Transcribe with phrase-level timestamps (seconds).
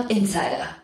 [0.00, 0.76] Startup Insider.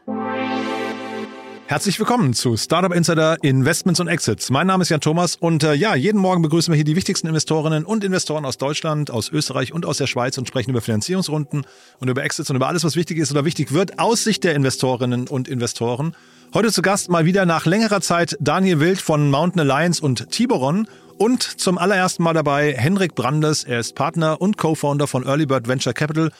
[1.68, 4.50] Herzlich willkommen zu Startup Insider Investments und Exits.
[4.50, 7.26] Mein Name ist Jan Thomas und äh, ja, jeden Morgen begrüßen wir hier die wichtigsten
[7.26, 11.66] Investorinnen und Investoren aus Deutschland, aus Österreich und aus der Schweiz und sprechen über Finanzierungsrunden
[11.98, 14.54] und über Exits und über alles, was wichtig ist oder wichtig wird aus Sicht der
[14.54, 16.14] Investorinnen und Investoren.
[16.52, 20.88] Heute zu Gast mal wieder nach längerer Zeit Daniel Wild von Mountain Alliance und Tiboron
[21.16, 23.64] und zum allerersten Mal dabei Henrik Brandes.
[23.64, 26.30] Er ist Partner und Co-Founder von Early Bird Venture Capital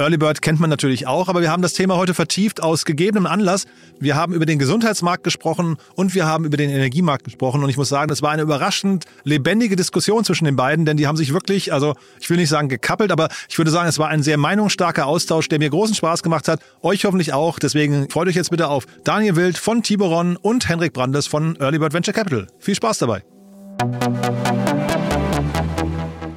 [0.00, 3.26] Early Bird kennt man natürlich auch, aber wir haben das Thema heute vertieft aus gegebenem
[3.26, 3.66] Anlass.
[3.98, 7.62] Wir haben über den Gesundheitsmarkt gesprochen und wir haben über den Energiemarkt gesprochen.
[7.62, 11.06] Und ich muss sagen, das war eine überraschend lebendige Diskussion zwischen den beiden, denn die
[11.06, 14.08] haben sich wirklich, also ich will nicht sagen gekappelt, aber ich würde sagen, es war
[14.08, 16.60] ein sehr meinungsstarker Austausch, der mir großen Spaß gemacht hat.
[16.80, 17.58] Euch hoffentlich auch.
[17.58, 21.78] Deswegen freut euch jetzt bitte auf Daniel Wild von Tiboron und Henrik Brandes von Early
[21.78, 22.46] Bird Venture Capital.
[22.58, 23.22] Viel Spaß dabei.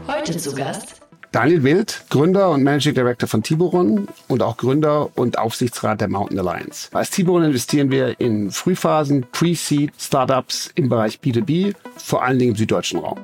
[0.05, 1.02] Heute zu Gast
[1.34, 6.38] Daniel Wild, Gründer und Managing Director von Tiburon und auch Gründer und Aufsichtsrat der Mountain
[6.38, 6.90] Alliance.
[6.94, 12.55] Als Tiburon investieren wir in Frühphasen, Pre-Seed, Startups im Bereich B2B, vor allen Dingen im
[12.55, 13.18] süddeutschen Raum.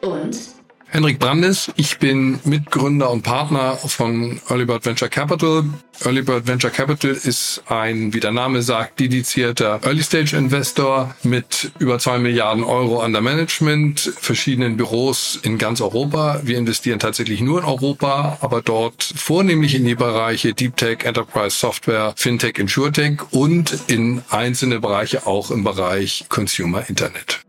[0.00, 0.38] Und
[0.94, 5.64] Henrik Brandes, ich bin Mitgründer und Partner von Early Bird Venture Capital.
[6.04, 11.72] Early Bird Venture Capital ist ein, wie der Name sagt, dedizierter Early Stage Investor mit
[11.78, 16.42] über zwei Milliarden Euro under Management, verschiedenen Büros in ganz Europa.
[16.44, 21.56] Wir investieren tatsächlich nur in Europa, aber dort vornehmlich in die Bereiche Deep Tech, Enterprise
[21.56, 27.41] Software, Fintech, InsurTech und in einzelne Bereiche auch im Bereich Consumer Internet.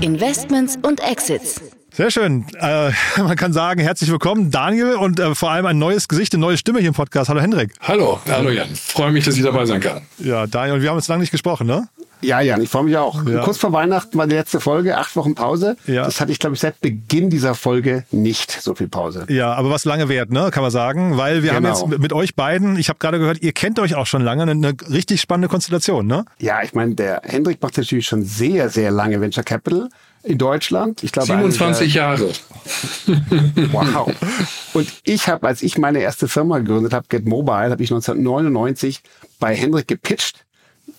[0.00, 1.60] Investments und Exits.
[1.92, 2.46] Sehr schön.
[2.58, 6.40] Äh, man kann sagen, herzlich willkommen, Daniel, und äh, vor allem ein neues Gesicht, eine
[6.40, 7.28] neue Stimme hier im Podcast.
[7.28, 7.72] Hallo Hendrik.
[7.80, 8.68] Hallo, hallo Jan.
[8.74, 10.02] Freue mich, dass ich dabei sein kann.
[10.18, 11.88] Ja, Daniel, und wir haben uns lange nicht gesprochen, ne?
[12.22, 13.24] Ja, Jan, ich freue mich auch.
[13.26, 13.42] Ja.
[13.42, 15.76] Kurz vor Weihnachten war die letzte Folge, acht Wochen Pause.
[15.86, 16.04] Ja.
[16.04, 19.26] Das hatte ich, glaube ich, seit Beginn dieser Folge nicht so viel Pause.
[19.28, 21.88] Ja, aber was lange wert, ne, kann man sagen, weil wir haben Genau.
[21.88, 24.52] jetzt mit- euch beiden, ich habe gerade gehört, ihr kennt euch auch schon lange, eine,
[24.52, 26.24] eine richtig spannende Konstellation, ne?
[26.38, 29.88] Ja, ich meine, der Hendrik macht natürlich schon sehr, sehr lange Venture Capital
[30.22, 31.02] in Deutschland.
[31.02, 32.28] Ich glaube, 27 Jahre.
[33.72, 34.12] Wow.
[34.74, 39.02] Und ich habe, als ich meine erste Firma gegründet habe, Get Mobile, habe ich 1999
[39.40, 40.44] bei Hendrik gepitcht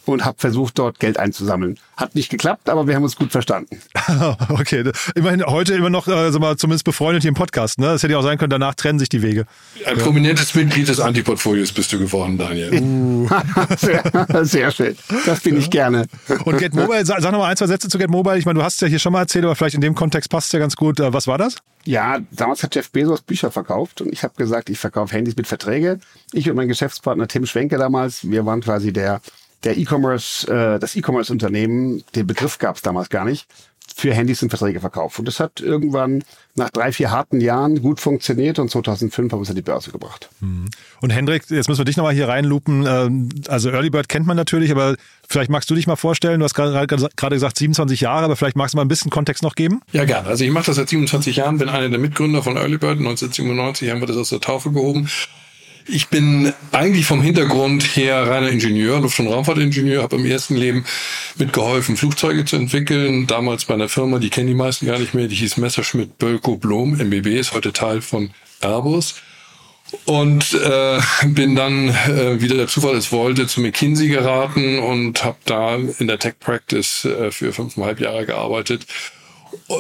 [0.06, 1.80] und habe versucht, dort Geld einzusammeln.
[1.96, 3.80] Hat nicht geklappt, aber wir haben uns gut verstanden.
[4.50, 7.88] okay, immerhin heute immer noch, äh, mal, zumindest befreundet hier im Podcast, ne?
[7.88, 9.46] Das hätte ja auch sein können, danach trennen sich die Wege.
[9.86, 12.72] Ein prominentes Mitglied des Antiportfolios bist du geworden, Daniel.
[13.78, 14.96] sehr, sehr schön.
[15.26, 16.08] Das bin ich gerne.
[16.46, 18.38] Und Get Mobile, sag, sag noch mal ein, zwei Sätze zu Get Mobile.
[18.38, 20.30] Ich meine, du hast es ja hier schon mal erzählt, aber vielleicht in dem Kontext
[20.30, 21.00] passt es ja ganz gut.
[21.00, 21.58] Äh, Was war das?
[21.86, 25.48] Ja, damals hat Jeff Bezos Bücher verkauft und ich habe gesagt, ich verkaufe Handys mit
[25.48, 26.00] Verträge.
[26.32, 29.20] Ich und mein Geschäftspartner Tim Schwenke damals, wir waren quasi der
[29.64, 33.48] der E-Commerce, äh, das E-Commerce-Unternehmen, den Begriff gab es damals gar nicht,
[33.96, 35.20] für Handys und Verträge verkauft.
[35.20, 36.24] Und das hat irgendwann
[36.56, 39.92] nach drei, vier harten Jahren gut funktioniert und 2005 haben wir es an die Börse
[39.92, 40.30] gebracht.
[41.02, 42.86] Und Hendrik, jetzt müssen wir dich nochmal hier reinlupen.
[42.88, 44.96] Ähm, Also Early Bird kennt man natürlich, aber
[45.28, 48.56] vielleicht magst du dich mal vorstellen, du hast gerade gerade gesagt 27 Jahre, aber vielleicht
[48.56, 49.82] magst du mal ein bisschen Kontext noch geben.
[49.92, 50.28] Ja, gerne.
[50.28, 53.00] Also ich mache das seit 27 Jahren, bin einer der Mitgründer von Early Bird.
[53.00, 55.08] 1997 haben wir das aus der Taufe gehoben.
[55.86, 60.86] Ich bin eigentlich vom Hintergrund her reiner Ingenieur, Luft- und Raumfahrtingenieur, habe im ersten Leben
[61.38, 63.28] mitgeholfen, Flugzeuge zu entwickeln.
[63.28, 66.56] Damals bei einer Firma, die kennen die meisten gar nicht mehr, die hieß Messerschmitt Bölko
[66.56, 69.16] Blom, MBB, ist heute Teil von Airbus.
[70.06, 75.38] Und äh, bin dann, äh, wie der Zufall es wollte, zu McKinsey geraten und habe
[75.46, 78.88] da in der Tech Practice äh, für fünfeinhalb Jahre gearbeitet,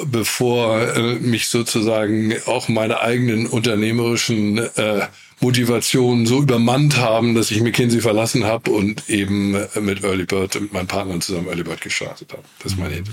[0.05, 5.07] bevor äh, mich sozusagen auch meine eigenen unternehmerischen äh,
[5.43, 10.59] Motivationen so übermannt haben, dass ich McKinsey verlassen habe und eben äh, mit Early Bird,
[10.59, 12.43] mit meinen Partnern zusammen Early Bird gestartet habe.
[12.59, 13.11] Das ist meine Idee.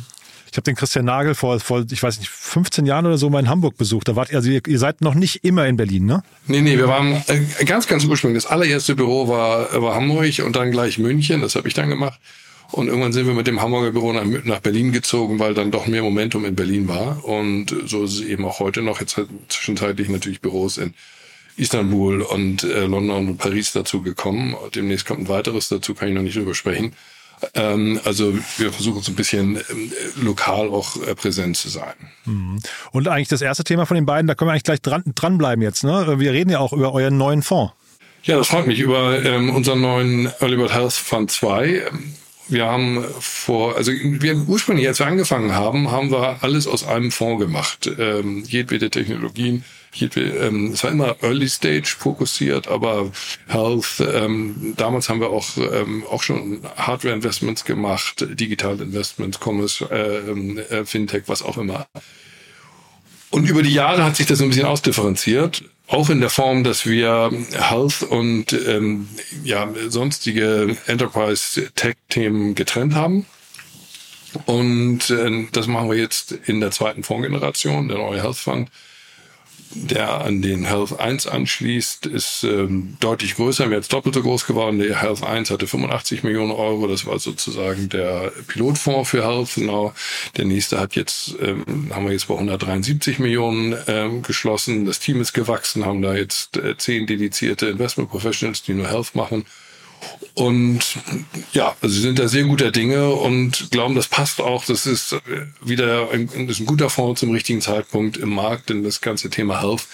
[0.50, 3.38] Ich habe den Christian Nagel vor, vor, ich weiß nicht, 15 Jahren oder so mal
[3.38, 4.08] in Hamburg besucht.
[4.08, 6.22] Da wart ihr, also ihr, ihr seid noch nicht immer in Berlin, ne?
[6.46, 8.42] Nee, nee, wir waren äh, ganz, ganz ursprünglich.
[8.42, 11.41] Das allererste Büro war, war Hamburg und dann gleich München.
[11.41, 12.18] Das habe ich dann gemacht.
[12.72, 15.86] Und irgendwann sind wir mit dem Hamburger Büro nach, nach Berlin gezogen, weil dann doch
[15.86, 17.24] mehr Momentum in Berlin war.
[17.24, 19.00] Und so ist es eben auch heute noch.
[19.00, 20.94] Jetzt hat zwischenzeitlich natürlich Büros in
[21.60, 24.57] Istanbul und äh, London und Paris dazu gekommen.
[24.74, 26.95] Demnächst kommt ein weiteres dazu, kann ich noch nicht drüber sprechen.
[27.54, 31.95] Ähm, also wir versuchen so ein bisschen ähm, lokal auch äh, präsent zu sein.
[32.92, 35.62] Und eigentlich das erste Thema von den beiden, da können wir eigentlich gleich dran, dranbleiben
[35.62, 36.18] jetzt, ne?
[36.18, 37.72] Wir reden ja auch über euren neuen Fonds.
[38.22, 41.84] Ja, das freut mich über ähm, unseren neuen Early Bird Health Fund 2.
[42.48, 47.13] Wir haben vor, also wir ursprünglich, als wir angefangen haben, haben wir alles aus einem
[47.13, 47.91] Fonds gemacht.
[47.98, 49.65] Ähm, jedwede Technologien,
[49.98, 53.10] ähm, es war immer Early Stage fokussiert, aber
[53.48, 59.84] Health, ähm, damals haben wir auch, ähm, auch schon Hardware Investments gemacht, Digital Investments, Commerce,
[59.91, 61.87] äh, ähm, äh, Fintech, was auch immer.
[63.31, 65.65] Und über die Jahre hat sich das ein bisschen ausdifferenziert.
[65.87, 69.09] Auch in der Form, dass wir Health und ähm,
[69.42, 73.27] ja, sonstige Enterprise-Tech-Themen getrennt haben.
[74.47, 78.71] Und äh, das machen wir jetzt in der zweiten Fondsgeneration, der neue Health Fund
[79.72, 84.46] der an den Health 1 anschließt, ist ähm, deutlich größer, mehr als doppelt so groß
[84.46, 84.78] geworden.
[84.78, 89.54] Der Health 1 hatte 85 Millionen Euro, das war sozusagen der Pilotfonds für Health.
[89.54, 89.92] Genau.
[90.36, 94.86] Der nächste hat jetzt, ähm, haben wir jetzt bei 173 Millionen ähm, geschlossen.
[94.86, 99.14] Das Team ist gewachsen, haben da jetzt äh, zehn dedizierte Investment Professionals, die nur Health
[99.14, 99.44] machen.
[100.34, 100.80] Und
[101.52, 104.64] ja, also sie sind da sehr guter Dinge und glauben, das passt auch.
[104.64, 105.16] Das ist
[105.60, 109.60] wieder ein, ist ein guter Fonds zum richtigen Zeitpunkt im Markt, denn das ganze Thema
[109.60, 109.86] Health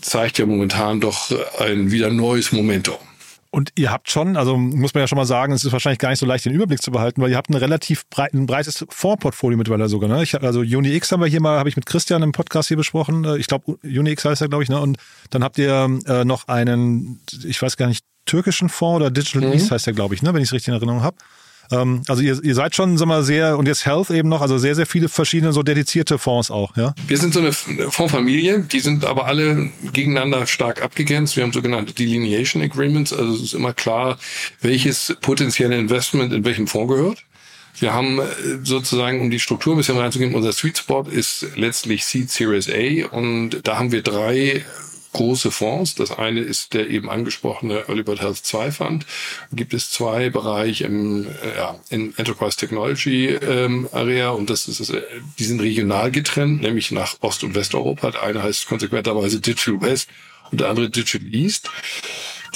[0.00, 2.98] zeigt ja momentan doch ein wieder neues Momentum.
[3.54, 6.10] Und ihr habt schon, also muss man ja schon mal sagen, es ist wahrscheinlich gar
[6.10, 8.84] nicht so leicht, den Überblick zu behalten, weil ihr habt ein relativ breit, ein breites
[8.88, 10.10] Fondsportfolio mittlerweile sogar.
[10.10, 10.24] Ne?
[10.24, 13.24] Ich, also UniX haben wir hier mal, habe ich mit Christian im Podcast hier besprochen.
[13.38, 14.70] Ich glaube, UniX heißt er, glaube ich.
[14.70, 14.80] Ne?
[14.80, 14.98] Und
[15.30, 19.54] dann habt ihr äh, noch einen, ich weiß gar nicht, türkischen Fonds oder Digital mhm.
[19.54, 21.16] East heißt der, glaube ich, ne, wenn ich es richtig in Erinnerung habe.
[21.70, 24.58] Ähm, also ihr, ihr seid schon, sag mal, sehr, und jetzt Health eben noch, also
[24.58, 26.94] sehr, sehr viele verschiedene so dedizierte Fonds auch, ja?
[27.06, 31.36] Wir sind so eine Fondsfamilie, die sind aber alle gegeneinander stark abgegrenzt.
[31.36, 34.18] Wir haben sogenannte Delineation Agreements, also es ist immer klar,
[34.60, 37.24] welches potenzielle Investment in welchem Fonds gehört.
[37.80, 38.24] Wir haben äh,
[38.62, 43.08] sozusagen, um die Struktur ein bisschen reinzugehen, unser Sweet Spot ist letztlich Seed Series A
[43.08, 44.64] und da haben wir drei
[45.14, 45.94] große Fonds.
[45.94, 49.06] Das eine ist der eben angesprochene Early Bird Health 2 Fund.
[49.52, 54.90] Gibt es zwei Bereiche im äh, ja, in Enterprise Technology ähm, Area und das ist
[54.90, 55.02] äh,
[55.38, 58.10] die sind regional getrennt, nämlich nach Ost- und Westeuropa.
[58.10, 60.08] Der eine heißt konsequenterweise Digital West
[60.50, 61.70] und der andere Digital East.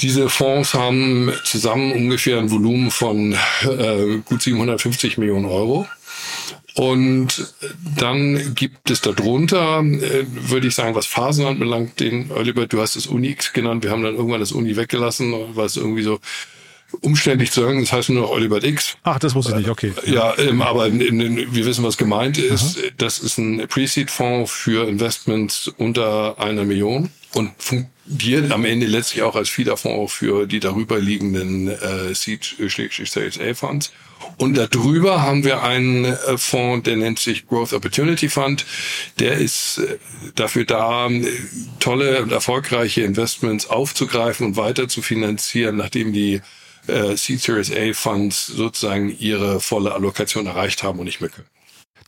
[0.01, 3.33] Diese Fonds haben zusammen ungefähr ein Volumen von
[3.63, 5.87] äh, gut 750 Millionen Euro.
[6.75, 7.53] Und
[7.97, 12.95] dann gibt es darunter, äh, würde ich sagen, was Phasen anbelangt, den Oliver, du hast
[12.95, 16.19] es Unix genannt, wir haben dann irgendwann das Uni weggelassen, weil es irgendwie so
[17.01, 18.97] umständlich zu sagen, das heißt nur noch Oliver X.
[19.03, 19.93] Ach, das wusste ich nicht, okay.
[20.05, 22.77] Ja, ähm, aber in, in, wir wissen, was gemeint ist.
[22.77, 22.87] Aha.
[22.97, 29.35] Das ist ein Pre-Seed-Fonds für Investments unter einer Million und fungiert am Ende letztlich auch
[29.35, 33.91] als Feederfonds für die darüber liegenden äh, Seed-Sales A-Funds.
[34.37, 38.65] Und darüber haben wir einen äh, Fonds, der nennt sich Growth Opportunity Fund.
[39.19, 39.97] Der ist äh,
[40.35, 41.09] dafür da,
[41.79, 46.41] tolle und erfolgreiche Investments aufzugreifen und weiter zu finanzieren, nachdem die
[46.87, 51.47] äh, Seed Series A Funds sozusagen ihre volle Allokation erreicht haben und nicht mehr können.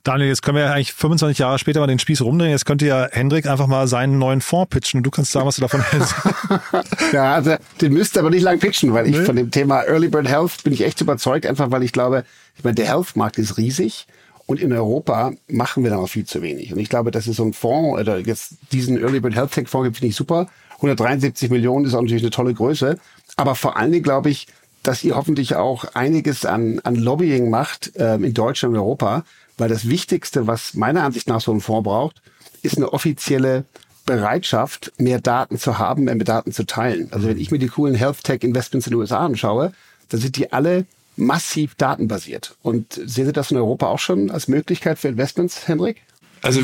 [0.04, 2.52] Daniel, jetzt können wir ja eigentlich 25 Jahre später mal den Spieß rumdrehen.
[2.52, 5.56] Jetzt könnte ja Hendrik einfach mal seinen neuen Fonds pitchen und du kannst sagen, was
[5.56, 6.16] du davon hältst.
[7.14, 9.26] ja, also den müsst aber nicht lang pitchen, weil ich nee.
[9.26, 12.26] von dem Thema Early Bird Health bin ich echt überzeugt, einfach weil ich glaube,
[12.58, 14.08] ich meine, der Health-Markt ist riesig.
[14.48, 16.74] Und in Europa machen wir da noch viel zu wenig.
[16.74, 19.70] Und ich glaube, das ist so ein Fonds, oder jetzt diesen Early Bird Health Tech
[19.70, 20.48] Fonds finde ich super.
[20.78, 22.98] 173 Millionen ist auch natürlich eine tolle Größe.
[23.38, 24.48] Aber vor allen Dingen glaube ich,
[24.84, 29.24] dass ihr hoffentlich auch einiges an, an Lobbying macht ähm, in Deutschland und Europa,
[29.62, 32.22] weil das Wichtigste, was meiner Ansicht nach so ein Fonds braucht,
[32.64, 33.64] ist eine offizielle
[34.08, 37.10] Bereitschaft, mehr Daten zu haben, mehr Daten zu teilen.
[37.12, 39.72] Also wenn ich mir die coolen Health Tech Investments in den USA anschaue,
[40.10, 40.86] dann sind die alle
[41.16, 42.56] massiv datenbasiert.
[42.64, 45.98] Und sehen Sie das in Europa auch schon als Möglichkeit für Investments, Henrik?
[46.42, 46.62] Also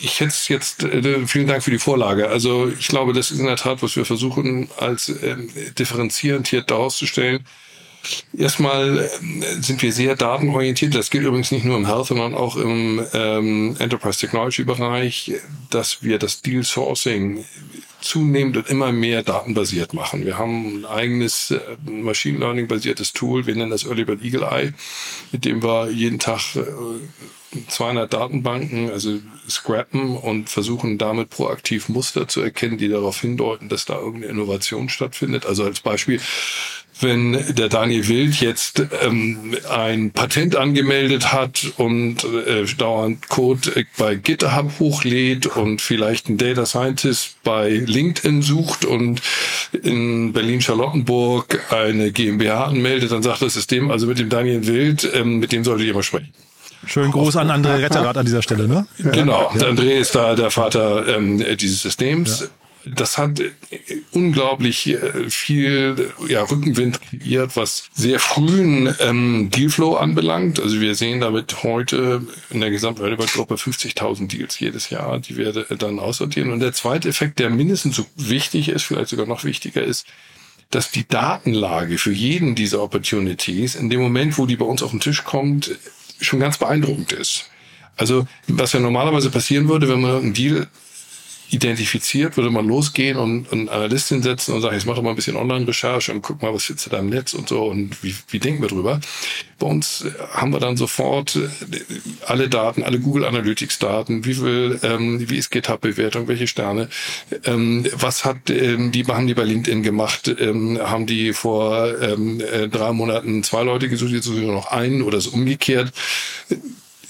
[0.00, 2.30] ich hätte jetzt, äh, vielen Dank für die Vorlage.
[2.30, 6.62] Also ich glaube, das ist in der Tat, was wir versuchen, als ähm, differenzierend hier
[6.62, 7.44] darzustellen.
[8.36, 9.08] Erstmal äh,
[9.60, 10.94] sind wir sehr datenorientiert.
[10.94, 15.32] Das gilt übrigens nicht nur im Health, sondern auch im ähm, Enterprise Technology Bereich,
[15.70, 17.44] dass wir das Deal Sourcing
[18.00, 20.24] zunehmend und immer mehr datenbasiert machen.
[20.24, 23.46] Wir haben ein eigenes äh, Machine Learning basiertes Tool.
[23.46, 24.72] Wir nennen das Early Bird Eagle Eye,
[25.32, 26.62] mit dem wir jeden Tag äh,
[27.68, 33.84] 200 Datenbanken, also scrappen und versuchen damit proaktiv Muster zu erkennen, die darauf hindeuten, dass
[33.84, 35.46] da irgendeine Innovation stattfindet.
[35.46, 36.20] Also als Beispiel,
[37.02, 44.14] wenn der Daniel Wild jetzt ähm, ein Patent angemeldet hat und äh, dauernd Code bei
[44.14, 49.22] GitHub hochlädt und vielleicht ein Data Scientist bei LinkedIn sucht und
[49.82, 55.38] in Berlin-Charlottenburg eine GmbH anmeldet, dann sagt das System, also mit dem Daniel Wild, ähm,
[55.38, 56.32] mit dem solltet ihr mal sprechen.
[56.86, 58.86] Schönen Gruß an André Retterrad an dieser Stelle, ne?
[58.98, 59.66] Genau, ja.
[59.66, 62.40] André ist da der Vater ähm, dieses Systems.
[62.40, 62.46] Ja
[62.84, 63.50] das hat äh,
[64.12, 70.60] unglaublich äh, viel ja, Rückenwind kreiert, was sehr frühen ähm, Dealflow anbelangt.
[70.60, 75.52] Also wir sehen damit heute in der gesamten Relevant-Gruppe 50.000 Deals jedes Jahr, die wir
[75.52, 76.52] dann aussortieren.
[76.52, 80.06] Und der zweite Effekt, der mindestens so wichtig ist, vielleicht sogar noch wichtiger ist,
[80.70, 84.92] dass die Datenlage für jeden dieser Opportunities in dem Moment, wo die bei uns auf
[84.92, 85.76] den Tisch kommt,
[86.20, 87.50] schon ganz beeindruckend ist.
[87.96, 90.68] Also was ja normalerweise passieren würde, wenn man einen Deal
[91.50, 95.16] identifiziert, würde man losgehen und einen Analystin setzen und sagen, jetzt mach doch mal ein
[95.16, 98.38] bisschen Online-Recherche und guck mal, was sitzt da im Netz und so und wie, wie
[98.38, 99.00] denken wir drüber.
[99.58, 101.48] Bei uns äh, haben wir dann sofort äh,
[102.26, 106.88] alle Daten, alle Google Analytics Daten, wie viel, ähm, wie ist GitHub-Bewertung, welche Sterne,
[107.44, 112.40] ähm, was hat, ähm, die haben die bei LinkedIn gemacht, ähm, haben die vor ähm,
[112.40, 115.92] äh, drei Monaten zwei Leute gesucht, jetzt suchen noch einen oder ist umgekehrt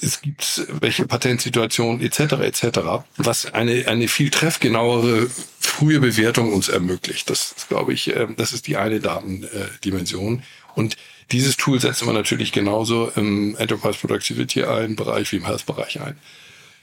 [0.01, 2.19] es gibt welche Patentsituationen etc.
[2.41, 2.79] etc.,
[3.17, 5.29] was eine, eine viel treffgenauere
[5.59, 7.29] frühe Bewertung uns ermöglicht.
[7.29, 10.43] Das ist, glaube ich, ähm, das ist die eine Datendimension.
[10.75, 10.97] Und
[11.31, 16.17] dieses Tool setzen wir natürlich genauso im Enterprise Productivity ein, Bereich wie im Health-Bereich ein.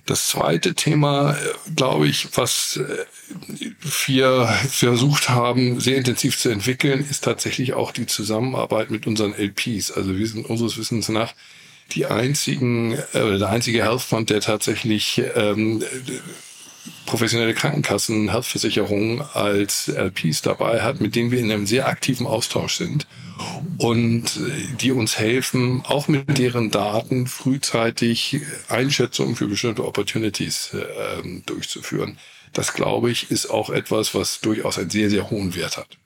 [0.06, 1.37] Das zweite Thema, äh,
[1.76, 3.04] glaube ich, was äh,
[4.06, 9.90] wir versucht haben, sehr intensiv zu entwickeln, ist tatsächlich auch die Zusammenarbeit mit unseren LPs.
[9.90, 11.34] Also wir sind unseres Wissens nach
[11.90, 15.83] die einzigen, äh, der einzige Health Fund, der tatsächlich ähm,
[17.07, 22.75] professionelle Krankenkassen, Healthversicherungen als LPs dabei hat, mit denen wir in einem sehr aktiven Austausch
[22.75, 23.07] sind
[23.78, 31.40] und äh, die uns helfen, auch mit deren Daten frühzeitig Einschätzungen für bestimmte Opportunities äh,
[31.47, 32.18] durchzuführen.
[32.52, 35.99] Das, glaube ich, ist auch etwas, was durchaus einen sehr, sehr hohen Wert hat.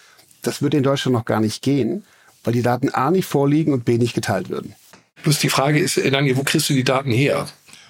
[0.48, 2.04] das würde in Deutschland noch gar nicht gehen,
[2.44, 4.74] weil die Daten A nicht vorliegen und B nicht geteilt würden.
[5.22, 7.48] Plus die Frage ist, Daniel, wo kriegst du die Daten her?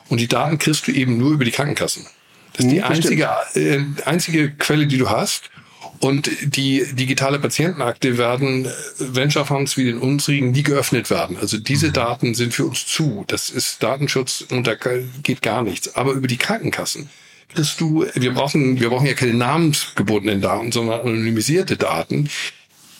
[0.09, 2.07] Und die Daten kriegst du eben nur über die Krankenkassen.
[2.53, 5.51] Das ist die hm, einzige, äh, einzige Quelle, die du hast.
[5.99, 11.37] Und die digitale Patientenakte werden äh, Venture Funds wie den unsrigen nie geöffnet werden.
[11.39, 11.93] Also diese mhm.
[11.93, 13.23] Daten sind für uns zu.
[13.27, 15.95] Das ist Datenschutz und da geht gar nichts.
[15.95, 17.09] Aber über die Krankenkassen
[17.49, 22.29] kriegst du, wir brauchen, wir brauchen ja keine namensgebundenen Daten, sondern anonymisierte Daten.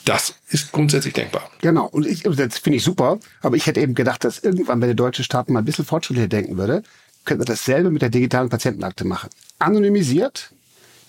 [0.04, 1.50] Das ist grundsätzlich denkbar.
[1.60, 1.86] Genau.
[1.86, 3.18] Und ich, das finde ich super.
[3.42, 6.28] Aber ich hätte eben gedacht, dass irgendwann, wenn der deutsche Staat mal ein bisschen fortschrittlicher
[6.28, 6.82] denken würde,
[7.24, 9.28] könnte man dasselbe mit der digitalen Patientenakte machen.
[9.58, 10.52] Anonymisiert,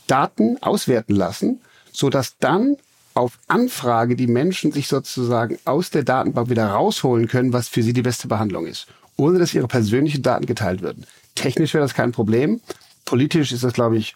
[0.07, 1.61] Daten auswerten lassen,
[1.93, 2.75] so dass dann
[3.13, 7.93] auf Anfrage die Menschen sich sozusagen aus der Datenbank wieder rausholen können, was für sie
[7.93, 11.05] die beste Behandlung ist, ohne dass ihre persönlichen Daten geteilt würden.
[11.35, 12.61] Technisch wäre das kein Problem,
[13.05, 14.15] politisch ist das, glaube ich,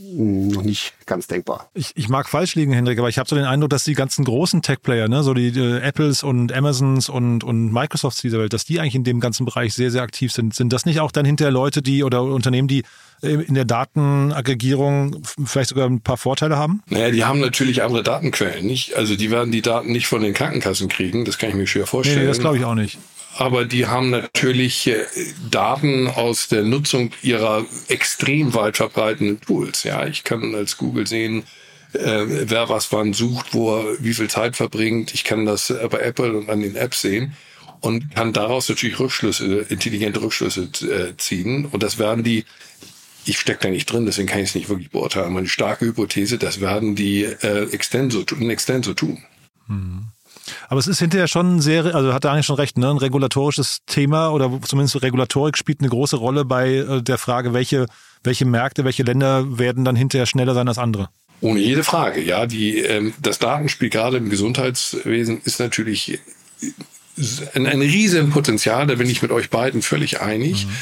[0.00, 1.70] noch nicht ganz denkbar.
[1.74, 4.24] Ich, ich mag falsch liegen, Hendrik, aber ich habe so den Eindruck, dass die ganzen
[4.24, 8.64] großen Tech-Player, ne, so die äh, Apples und Amazons und, und Microsofts dieser Welt, dass
[8.64, 10.54] die eigentlich in dem ganzen Bereich sehr, sehr aktiv sind.
[10.54, 12.82] Sind das nicht auch dann hinterher Leute, die oder Unternehmen, die
[13.22, 16.82] äh, in der Datenaggregierung vielleicht sogar ein paar Vorteile haben?
[16.88, 18.96] Naja, die haben natürlich andere Datenquellen, nicht?
[18.96, 21.86] Also die werden die Daten nicht von den Krankenkassen kriegen, das kann ich mir schwer
[21.86, 22.20] vorstellen.
[22.20, 22.98] Nee, nee das glaube ich auch nicht
[23.36, 25.04] aber die haben natürlich äh,
[25.50, 29.84] Daten aus der Nutzung ihrer extrem weit verbreiteten Tools.
[29.84, 31.44] Ja, ich kann als Google sehen,
[31.92, 35.14] äh, wer was wann sucht, wo er wie viel Zeit verbringt.
[35.14, 37.36] Ich kann das bei Apple und an den Apps sehen
[37.80, 41.66] und kann daraus natürlich Rückschlüsse, intelligente Rückschlüsse äh, ziehen.
[41.66, 42.44] Und das werden die,
[43.24, 45.32] ich stecke da nicht drin, deswegen kann ich es nicht wirklich beurteilen.
[45.32, 49.22] Meine starke Hypothese, das werden die äh, Extenso, in Extenso tun.
[49.66, 50.08] Mhm.
[50.68, 52.90] Aber es ist hinterher schon sehr, also hat eigentlich schon recht, ne?
[52.90, 57.86] ein regulatorisches Thema oder zumindest Regulatorik spielt eine große Rolle bei äh, der Frage, welche,
[58.22, 61.08] welche Märkte, welche Länder werden dann hinterher schneller sein als andere.
[61.40, 62.46] Ohne jede Frage, ja.
[62.46, 66.18] Die, ähm, das Datenspiel gerade im Gesundheitswesen ist natürlich
[67.54, 70.66] ein, ein riesen Potenzial, da bin ich mit euch beiden völlig einig.
[70.66, 70.72] Mhm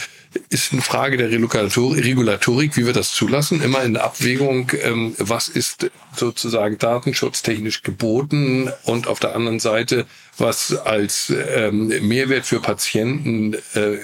[0.50, 5.48] ist eine Frage der Regulatorik, wie wir das zulassen, immer in der Abwägung, ähm, was
[5.48, 10.06] ist sozusagen datenschutztechnisch geboten und auf der anderen Seite,
[10.36, 13.98] was als ähm, Mehrwert für Patienten äh,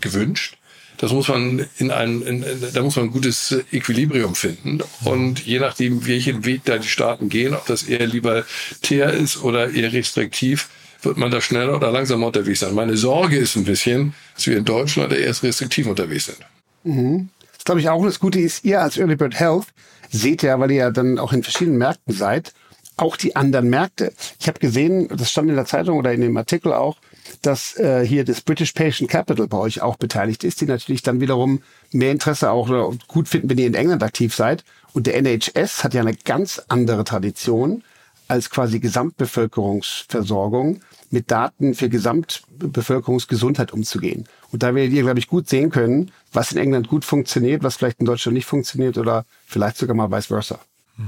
[0.00, 0.56] gewünscht.
[0.96, 4.80] Das muss man in einem, in, da muss man ein gutes Equilibrium finden.
[5.04, 8.44] Und je nachdem, welchen Weg da die Staaten gehen, ob das eher lieber
[8.80, 10.68] teer ist oder eher restriktiv,
[11.04, 12.74] wird man da schneller oder langsamer unterwegs sein.
[12.74, 16.38] Meine Sorge ist ein bisschen, dass wir in Deutschland erst restriktiv unterwegs sind.
[16.84, 17.28] Mhm.
[17.54, 18.04] Das glaube ich auch.
[18.04, 19.66] Das Gute ist, ihr als Early Bird Health
[20.10, 22.52] seht ja, weil ihr ja dann auch in verschiedenen Märkten seid,
[22.96, 24.12] auch die anderen Märkte.
[24.38, 26.98] Ich habe gesehen, das stand in der Zeitung oder in dem Artikel auch,
[27.42, 31.20] dass äh, hier das British Patient Capital bei euch auch beteiligt ist, die natürlich dann
[31.20, 34.64] wiederum mehr Interesse auch gut finden, wenn ihr in England aktiv seid.
[34.92, 37.82] Und der NHS hat ja eine ganz andere Tradition
[38.28, 44.24] als quasi Gesamtbevölkerungsversorgung mit Daten für Gesamtbevölkerungsgesundheit umzugehen.
[44.50, 47.76] Und da werdet ihr, glaube ich, gut sehen können, was in England gut funktioniert, was
[47.76, 50.58] vielleicht in Deutschland nicht funktioniert oder vielleicht sogar mal vice versa.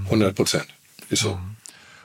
[0.05, 0.67] 100 Prozent.
[1.09, 1.39] Ist so.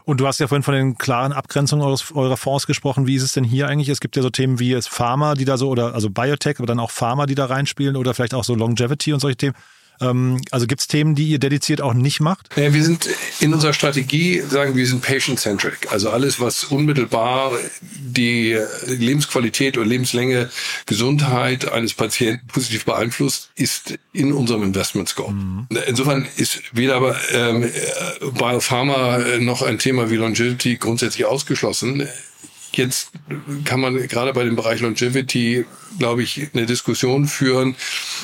[0.03, 3.07] Und du hast ja vorhin von den klaren Abgrenzungen eures, eurer Fonds gesprochen.
[3.07, 3.89] Wie ist es denn hier eigentlich?
[3.89, 6.65] Es gibt ja so Themen wie es Pharma, die da so, oder also Biotech, aber
[6.65, 9.55] dann auch Pharma, die da reinspielen oder vielleicht auch so Longevity und solche Themen.
[10.01, 12.49] Ähm, also gibt es Themen, die ihr dediziert auch nicht macht?
[12.55, 13.07] Wir sind
[13.39, 15.91] in unserer Strategie, sagen wir, sind patient-centric.
[15.91, 20.49] Also alles, was unmittelbar die Lebensqualität oder Lebenslänge,
[20.85, 25.31] Gesundheit eines Patienten positiv beeinflusst, ist in unserem Investment Scope.
[25.31, 25.67] Mhm.
[25.87, 27.69] Insofern ist weder ähm,
[28.37, 32.07] Biopharma noch ein Thema wie Longevity grundsätzlich ausgeschlossen.
[32.73, 33.11] Jetzt
[33.65, 35.65] kann man gerade bei dem Bereich Longevity,
[35.99, 37.75] glaube ich, eine Diskussion führen,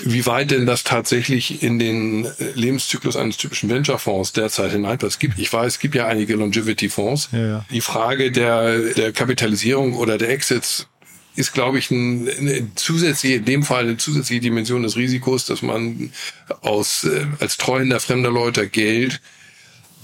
[0.04, 5.20] wie weit denn das tatsächlich in den Lebenszyklus eines typischen Venture-Fonds derzeit hineinpasst.
[5.38, 7.30] Ich weiß, es gibt ja einige Longevity-Fonds.
[7.34, 7.66] Ja, ja.
[7.70, 10.88] Die Frage der, der Kapitalisierung oder der Exits
[11.36, 15.62] ist, glaube ich, ein, eine zusätzliche, in dem Fall eine zusätzliche Dimension des Risikos, dass
[15.62, 16.12] man
[16.62, 19.22] aus, äh, als treuender fremder Leute Geld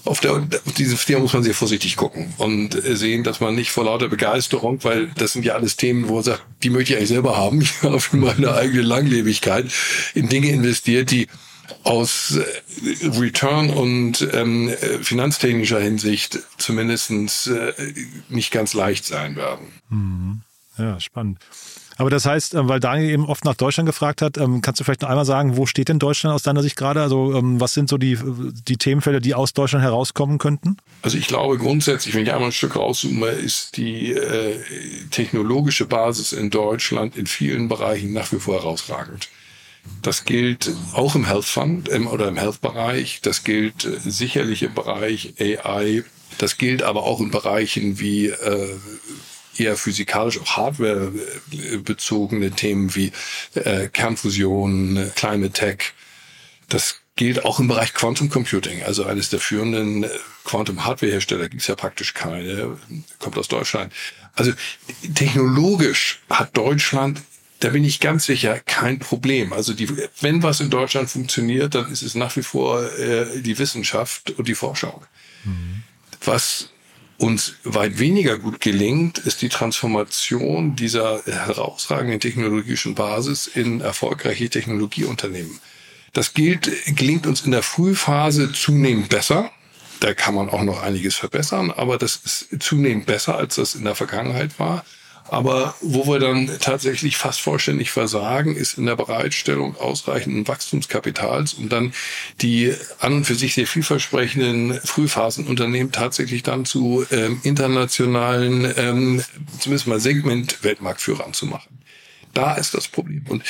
[0.06, 3.72] auf, der, auf diese Thema muss man sehr vorsichtig gucken und sehen, dass man nicht
[3.72, 6.98] vor lauter Begeisterung, weil das sind ja alles Themen, wo man sagt, die möchte ich
[6.98, 9.72] eigentlich selber haben, ich habe meine eigene Langlebigkeit
[10.14, 11.28] in Dinge investiert, die
[11.84, 17.74] aus äh, Return und ähm, finanztechnischer Hinsicht zumindestens äh,
[18.30, 19.68] nicht ganz leicht sein werden.
[19.90, 20.42] Mhm.
[20.78, 21.40] Ja, spannend.
[21.98, 24.84] Aber das heißt, ähm, weil Daniel eben oft nach Deutschland gefragt hat, ähm, kannst du
[24.84, 27.02] vielleicht noch einmal sagen, wo steht denn Deutschland aus deiner Sicht gerade?
[27.02, 28.18] Also ähm, was sind so die,
[28.68, 30.78] die Themenfelder, die aus Deutschland herauskommen könnten?
[31.02, 34.60] Also ich glaube grundsätzlich, wenn ich einmal ein Stück rauszoome, ist die äh,
[35.12, 39.30] technologische Basis in Deutschland in vielen Bereichen nach wie vor herausragend.
[40.02, 43.22] Das gilt auch im Health Fund ähm, oder im Health-Bereich.
[43.22, 46.04] Das gilt äh, sicherlich im Bereich AI.
[46.38, 48.78] Das gilt aber auch in Bereichen wie äh,
[49.58, 51.12] eher physikalisch, auch Hardware
[51.84, 53.12] bezogene Themen wie
[53.56, 55.94] äh, Kernfusion, Climate Tech.
[56.70, 60.10] Das gilt auch im Bereich Quantum Computing, also eines der führenden äh,
[60.44, 62.78] Quantum Hardware Hersteller gibt es ja praktisch keine,
[63.20, 63.94] kommt aus Deutschland.
[64.36, 64.52] Also
[65.14, 67.22] technologisch hat Deutschland
[67.64, 69.54] da bin ich ganz sicher kein Problem.
[69.54, 69.88] Also die,
[70.20, 74.50] wenn was in Deutschland funktioniert, dann ist es nach wie vor äh, die Wissenschaft und
[74.50, 75.06] die Forschung.
[75.46, 75.84] Mhm.
[76.26, 76.73] Was
[77.18, 85.60] uns weit weniger gut gelingt, ist die Transformation dieser herausragenden technologischen Basis in erfolgreiche Technologieunternehmen.
[86.14, 89.52] Das gilt, gelingt uns in der Frühphase zunehmend besser.
[90.00, 93.84] Da kann man auch noch einiges verbessern, aber das ist zunehmend besser, als das in
[93.84, 94.84] der Vergangenheit war.
[95.34, 101.70] Aber wo wir dann tatsächlich fast vollständig versagen, ist in der Bereitstellung ausreichenden Wachstumskapitals, um
[101.70, 101.92] dann
[102.42, 109.24] die an und für sich sehr vielversprechenden Frühphasenunternehmen tatsächlich dann zu ähm, internationalen, ähm,
[109.60, 111.80] zumindest mal Segment-Weltmarktführern zu machen.
[112.36, 113.26] Da ist das Problem.
[113.28, 113.44] Und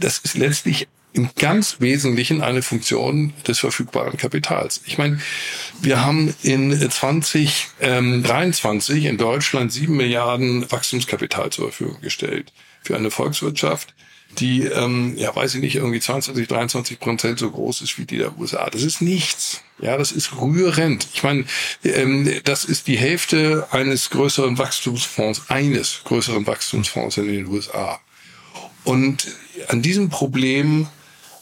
[0.00, 4.82] das ist letztlich im ganz Wesentlichen eine Funktion des verfügbaren Kapitals.
[4.84, 5.18] Ich meine,
[5.80, 12.52] wir haben in 2023 in Deutschland sieben Milliarden Wachstumskapital zur Verfügung gestellt
[12.82, 13.94] für eine Volkswirtschaft,
[14.38, 18.18] die, ähm, ja, weiß ich nicht, irgendwie 22, 23 Prozent so groß ist wie die
[18.18, 18.68] der USA.
[18.68, 19.62] Das ist nichts.
[19.80, 21.08] Ja, das ist rührend.
[21.14, 21.46] Ich meine,
[21.84, 28.00] ähm, das ist die Hälfte eines größeren Wachstumsfonds, eines größeren Wachstumsfonds in den USA.
[28.84, 29.28] Und
[29.68, 30.88] an diesem Problem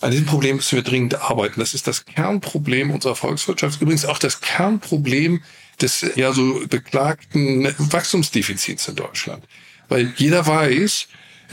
[0.04, 1.60] an diesem Problem müssen wir dringend arbeiten.
[1.60, 3.80] Das ist das Kernproblem unserer Volkswirtschaft.
[3.80, 5.42] Übrigens auch das Kernproblem
[5.80, 9.44] des ja so beklagten Wachstumsdefizits in Deutschland.
[9.88, 11.08] Weil jeder weiß,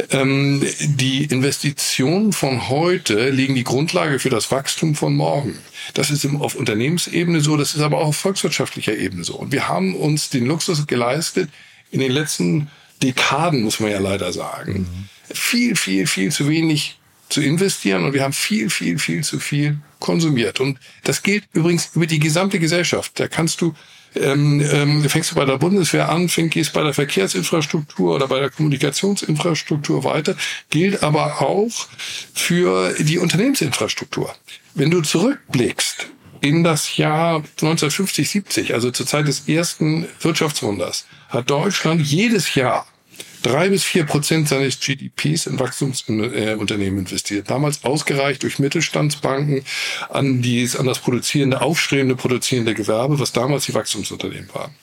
[0.10, 5.58] ähm, die Investitionen von heute legen die Grundlage für das Wachstum von morgen.
[5.94, 9.36] Das ist auf Unternehmensebene so, das ist aber auch auf volkswirtschaftlicher Ebene so.
[9.36, 11.50] Und wir haben uns den Luxus geleistet,
[11.90, 12.70] in den letzten
[13.02, 14.88] Dekaden, muss man ja leider sagen,
[15.30, 15.34] mhm.
[15.34, 16.98] viel, viel, viel zu wenig
[17.32, 20.60] zu investieren und wir haben viel, viel, viel zu viel konsumiert.
[20.60, 23.20] Und das gilt übrigens über die gesamte Gesellschaft.
[23.20, 23.74] Da kannst du
[24.14, 28.42] ähm, ähm, fängst du bei der Bundeswehr an, fängst, gehst bei der Verkehrsinfrastruktur oder bei
[28.42, 30.36] der Kommunikationsinfrastruktur weiter,
[30.70, 31.72] gilt aber auch
[32.34, 34.36] für die Unternehmensinfrastruktur.
[34.74, 36.08] Wenn du zurückblickst
[36.42, 42.86] in das Jahr 1950, 70, also zur Zeit des ersten Wirtschaftswunders, hat Deutschland jedes Jahr
[43.42, 47.50] drei bis vier Prozent seines GDPs in Wachstumsunternehmen investiert.
[47.50, 49.64] Damals ausgereicht durch Mittelstandsbanken
[50.10, 54.76] an, die, an das produzierende, aufstrebende produzierende Gewerbe, was damals die Wachstumsunternehmen waren.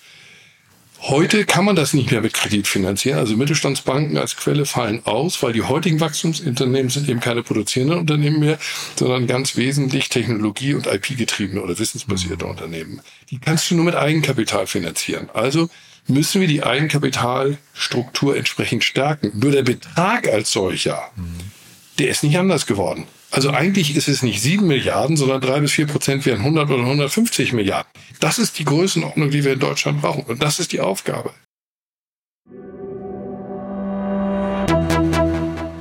[1.03, 3.19] Heute kann man das nicht mehr mit Kredit finanzieren.
[3.19, 8.41] Also Mittelstandsbanken als Quelle fallen aus, weil die heutigen Wachstumsunternehmen sind eben keine produzierenden Unternehmen
[8.41, 8.59] mehr,
[8.97, 12.47] sondern ganz wesentlich Technologie- und IP-getriebene oder wissensbasierte.
[12.47, 13.01] Unternehmen.
[13.31, 15.29] Die kannst du nur mit Eigenkapital finanzieren.
[15.33, 15.69] Also
[16.09, 19.33] müssen wir die Eigenkapitalstruktur entsprechend stärken.
[19.35, 21.53] Nur der Betrag als solcher, mhm.
[21.99, 23.07] der ist nicht anders geworden.
[23.31, 26.83] Also eigentlich ist es nicht sieben Milliarden, sondern drei bis vier Prozent wären 100 oder
[26.83, 27.91] 150 Milliarden.
[28.21, 30.23] Das ist die Größenordnung, die wir in Deutschland brauchen.
[30.23, 31.33] Und das ist die Aufgabe.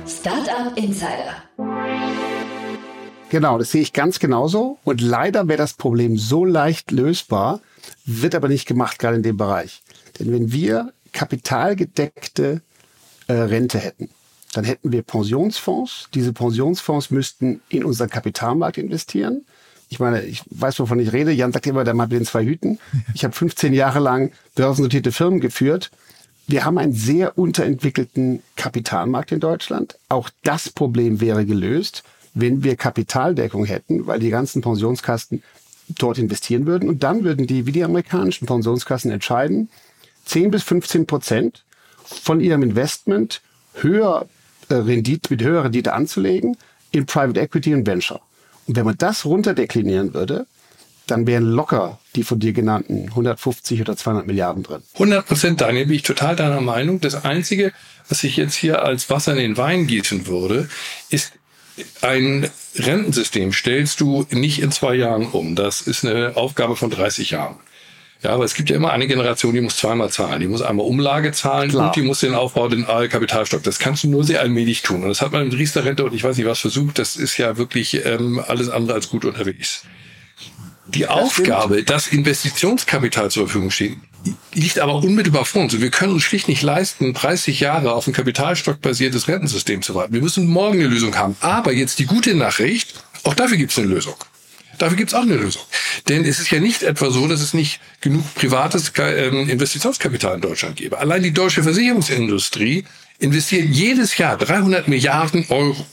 [0.06, 1.42] Startup Insider.
[3.30, 4.78] Genau, das sehe ich ganz genauso.
[4.84, 7.60] Und leider wäre das Problem so leicht lösbar,
[8.04, 9.82] wird aber nicht gemacht, gerade in dem Bereich.
[10.18, 12.62] Denn wenn wir kapitalgedeckte
[13.26, 14.10] äh, Rente hätten,
[14.52, 16.08] dann hätten wir Pensionsfonds.
[16.14, 19.44] Diese Pensionsfonds müssten in unseren Kapitalmarkt investieren.
[19.90, 21.32] Ich meine, ich weiß, wovon ich rede.
[21.32, 22.78] Jan sagt immer, der Mann mit den zwei Hüten.
[23.14, 25.90] Ich habe 15 Jahre lang börsennotierte Firmen geführt.
[26.46, 29.98] Wir haben einen sehr unterentwickelten Kapitalmarkt in Deutschland.
[30.08, 32.04] Auch das Problem wäre gelöst,
[32.34, 35.42] wenn wir Kapitaldeckung hätten, weil die ganzen Pensionskasten
[35.88, 36.88] dort investieren würden.
[36.88, 39.68] Und dann würden die, wie die amerikanischen Pensionskassen entscheiden,
[40.28, 41.64] 10 bis 15 Prozent
[42.04, 43.40] von ihrem Investment
[43.74, 44.28] höher
[44.68, 46.56] äh, Rendite, mit höherer Rendite anzulegen
[46.92, 48.20] in Private Equity und Venture.
[48.66, 50.46] Und wenn man das runterdeklinieren würde,
[51.06, 54.82] dann wären locker die von dir genannten 150 oder 200 Milliarden drin.
[54.94, 57.00] 100 Prozent, Daniel, bin ich total deiner Meinung.
[57.00, 57.72] Das Einzige,
[58.08, 60.68] was ich jetzt hier als Wasser in den Wein gießen würde,
[61.08, 61.32] ist
[62.02, 65.54] ein Rentensystem stellst du nicht in zwei Jahren um.
[65.54, 67.56] Das ist eine Aufgabe von 30 Jahren.
[68.22, 70.40] Ja, aber es gibt ja immer eine Generation, die muss zweimal zahlen.
[70.40, 71.86] Die muss einmal Umlage zahlen Klar.
[71.86, 73.62] und die muss den Aufbau, den Kapitalstock.
[73.62, 75.02] Das kannst du nur sehr allmählich tun.
[75.02, 76.98] Und das hat man im Riester-Rente und ich weiß nicht was versucht.
[76.98, 79.82] Das ist ja wirklich ähm, alles andere als gut unterwegs.
[80.88, 81.90] Die das Aufgabe, stimmt.
[81.90, 83.98] dass Investitionskapital zur Verfügung steht,
[84.52, 85.74] liegt aber unmittelbar vor uns.
[85.74, 90.12] Und wir können uns schlicht nicht leisten, 30 Jahre auf ein kapitalstockbasiertes Rentensystem zu warten.
[90.12, 91.36] Wir müssen morgen eine Lösung haben.
[91.40, 94.16] Aber jetzt die gute Nachricht, auch dafür gibt es eine Lösung.
[94.78, 95.62] Dafür gibt es auch eine Lösung.
[96.08, 100.40] Denn es ist ja nicht etwa so, dass es nicht genug privates ähm, Investitionskapital in
[100.40, 100.98] Deutschland gäbe.
[100.98, 102.84] Allein die deutsche Versicherungsindustrie
[103.18, 105.84] investiert jedes Jahr 300 Milliarden Euro.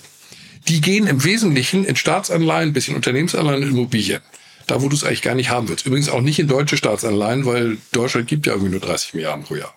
[0.68, 4.22] Die gehen im Wesentlichen in Staatsanleihen, bisschen Unternehmensanleihen und Immobilien.
[4.68, 5.86] Da, wo du es eigentlich gar nicht haben willst.
[5.86, 9.56] Übrigens auch nicht in deutsche Staatsanleihen, weil Deutschland gibt ja irgendwie nur 30 Milliarden pro
[9.56, 9.75] Jahr.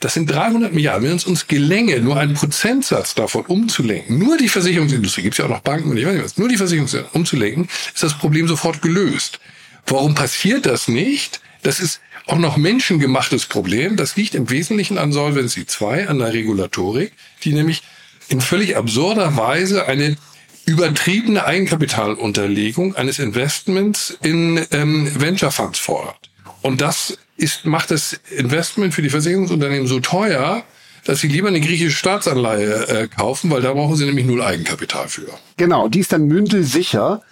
[0.00, 1.08] Das sind 300 Milliarden.
[1.08, 5.44] Wenn es uns gelänge, nur einen Prozentsatz davon umzulenken, nur die Versicherungsindustrie, gibt es ja
[5.44, 8.48] auch noch Banken und ich weiß nicht was, nur die Versicherungsindustrie umzulenken, ist das Problem
[8.48, 9.40] sofort gelöst.
[9.86, 11.40] Warum passiert das nicht?
[11.62, 13.96] Das ist auch noch menschengemachtes Problem.
[13.96, 17.12] Das liegt im Wesentlichen an Solvency 2, an der Regulatorik,
[17.44, 17.82] die nämlich
[18.28, 20.16] in völlig absurder Weise eine
[20.64, 26.29] übertriebene Eigenkapitalunterlegung eines Investments in ähm, Venture Funds fordert.
[26.62, 30.64] Und das ist, macht das Investment für die Versicherungsunternehmen so teuer,
[31.04, 35.08] dass sie lieber eine griechische Staatsanleihe äh, kaufen, weil da brauchen sie nämlich null Eigenkapital
[35.08, 35.28] für.
[35.56, 37.22] Genau, die ist dann mündelsicher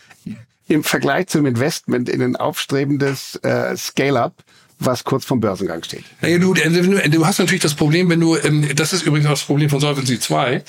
[0.69, 4.35] im Vergleich zum Investment in ein aufstrebendes äh, Scale-up
[4.81, 6.05] was kurz vom Börsengang steht.
[6.23, 9.43] Ja, du, du hast natürlich das Problem, wenn du, ähm, das ist übrigens auch das
[9.43, 10.63] Problem von Solvency 2,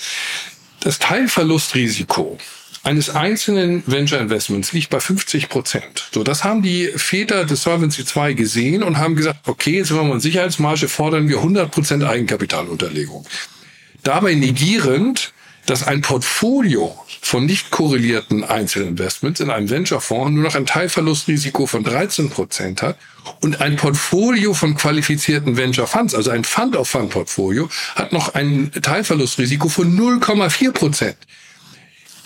[0.79, 2.37] das Teilverlustrisiko
[2.83, 6.09] eines einzelnen Venture Investments liegt bei 50 Prozent.
[6.13, 10.07] So, das haben die Väter des Solvency 2 gesehen und haben gesagt, okay, jetzt wollen
[10.07, 13.25] wir eine Sicherheitsmarge, fordern wir 100 Prozent Eigenkapitalunterlegung.
[14.03, 15.33] Dabei negierend,
[15.65, 21.83] dass ein Portfolio von nicht korrelierten Einzelinvestments in einem Venture-Fonds nur noch ein Teilverlustrisiko von
[21.83, 22.97] 13 Prozent hat
[23.41, 29.95] und ein Portfolio von qualifizierten Venture Funds, also ein Fund-of-Fund-Portfolio, hat noch ein Teilverlustrisiko von
[29.95, 31.17] 0,4 Prozent.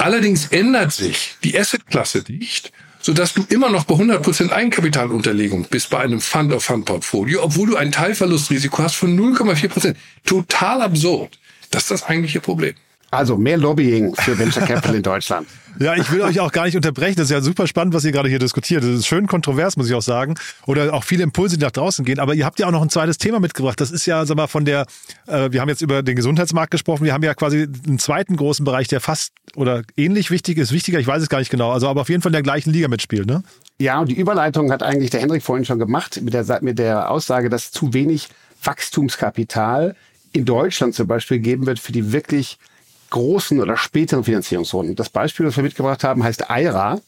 [0.03, 5.99] Allerdings ändert sich die Assetklasse nicht, sodass du immer noch bei 100% Eigenkapitalunterlegung bist bei
[5.99, 9.95] einem Fund-of-Fund-Portfolio, obwohl du ein Teilverlustrisiko hast von 0,4%.
[10.25, 11.39] Total absurd.
[11.71, 12.75] Das ist das eigentliche Problem.
[13.13, 15.47] Also mehr Lobbying für Venture Capital in Deutschland.
[15.79, 17.15] Ja, ich will euch auch gar nicht unterbrechen.
[17.15, 18.83] Das ist ja super spannend, was ihr gerade hier diskutiert.
[18.83, 20.35] Das ist schön kontrovers, muss ich auch sagen.
[20.67, 22.19] Oder auch viele Impulse, die nach draußen gehen.
[22.19, 23.81] Aber ihr habt ja auch noch ein zweites Thema mitgebracht.
[23.81, 24.85] Das ist ja, sag mal, von der,
[25.25, 27.05] äh, wir haben jetzt über den Gesundheitsmarkt gesprochen.
[27.05, 30.71] Wir haben ja quasi einen zweiten großen Bereich, der fast oder ähnlich wichtig ist.
[30.71, 31.71] Wichtiger, ich weiß es gar nicht genau.
[31.71, 33.41] Also aber auf jeden Fall in der gleichen Liga mitspielt, ne?
[33.79, 37.09] Ja, und die Überleitung hat eigentlich der Hendrik vorhin schon gemacht mit der, mit der
[37.09, 38.29] Aussage, dass zu wenig
[38.63, 39.95] Wachstumskapital
[40.33, 42.59] in Deutschland zum Beispiel geben wird für die wirklich
[43.13, 44.95] großen oder späteren Finanzierungsrunden.
[44.95, 46.99] Das Beispiel, das wir mitgebracht haben, heißt IRA.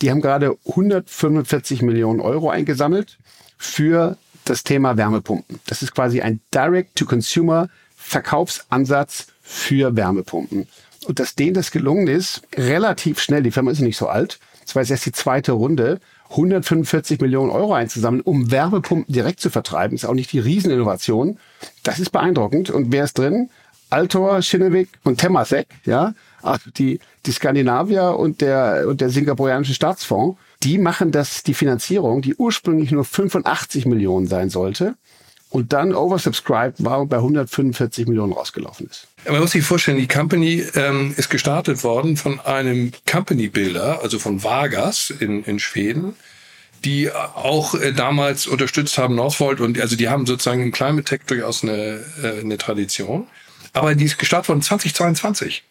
[0.00, 3.18] Die haben gerade 145 Millionen Euro eingesammelt
[3.58, 5.60] für das Thema Wärmepumpen.
[5.66, 10.68] Das ist quasi ein Direct-to-Consumer-Verkaufsansatz für Wärmepumpen.
[11.06, 14.74] Und dass denen das gelungen ist, relativ schnell, die Firma ist nicht so alt, das
[14.74, 19.94] war jetzt erst die zweite Runde, 145 Millionen Euro einzusammeln, um Wärmepumpen direkt zu vertreiben.
[19.94, 21.38] Ist auch nicht die Rieseninnovation.
[21.82, 22.70] Das ist beeindruckend.
[22.70, 23.50] Und wer ist drin?
[23.92, 26.14] Altor, Schinnewig und Temasek, ja.
[26.40, 32.22] Also die, die Skandinavier und der, und der singapurianische Staatsfonds, die machen das, die Finanzierung,
[32.22, 34.96] die ursprünglich nur 85 Millionen sein sollte
[35.50, 39.06] und dann oversubscribed war und bei 145 Millionen rausgelaufen ist.
[39.28, 44.42] Man muss sich vorstellen, die Company ähm, ist gestartet worden von einem Company-Builder, also von
[44.42, 46.16] Vargas in, in Schweden,
[46.84, 51.20] die auch äh, damals unterstützt haben Northvolt und also die haben sozusagen im Climate Tech
[51.26, 53.26] durchaus eine, äh, eine Tradition.
[53.72, 55.62] Aber die ist gestartet worden 2022.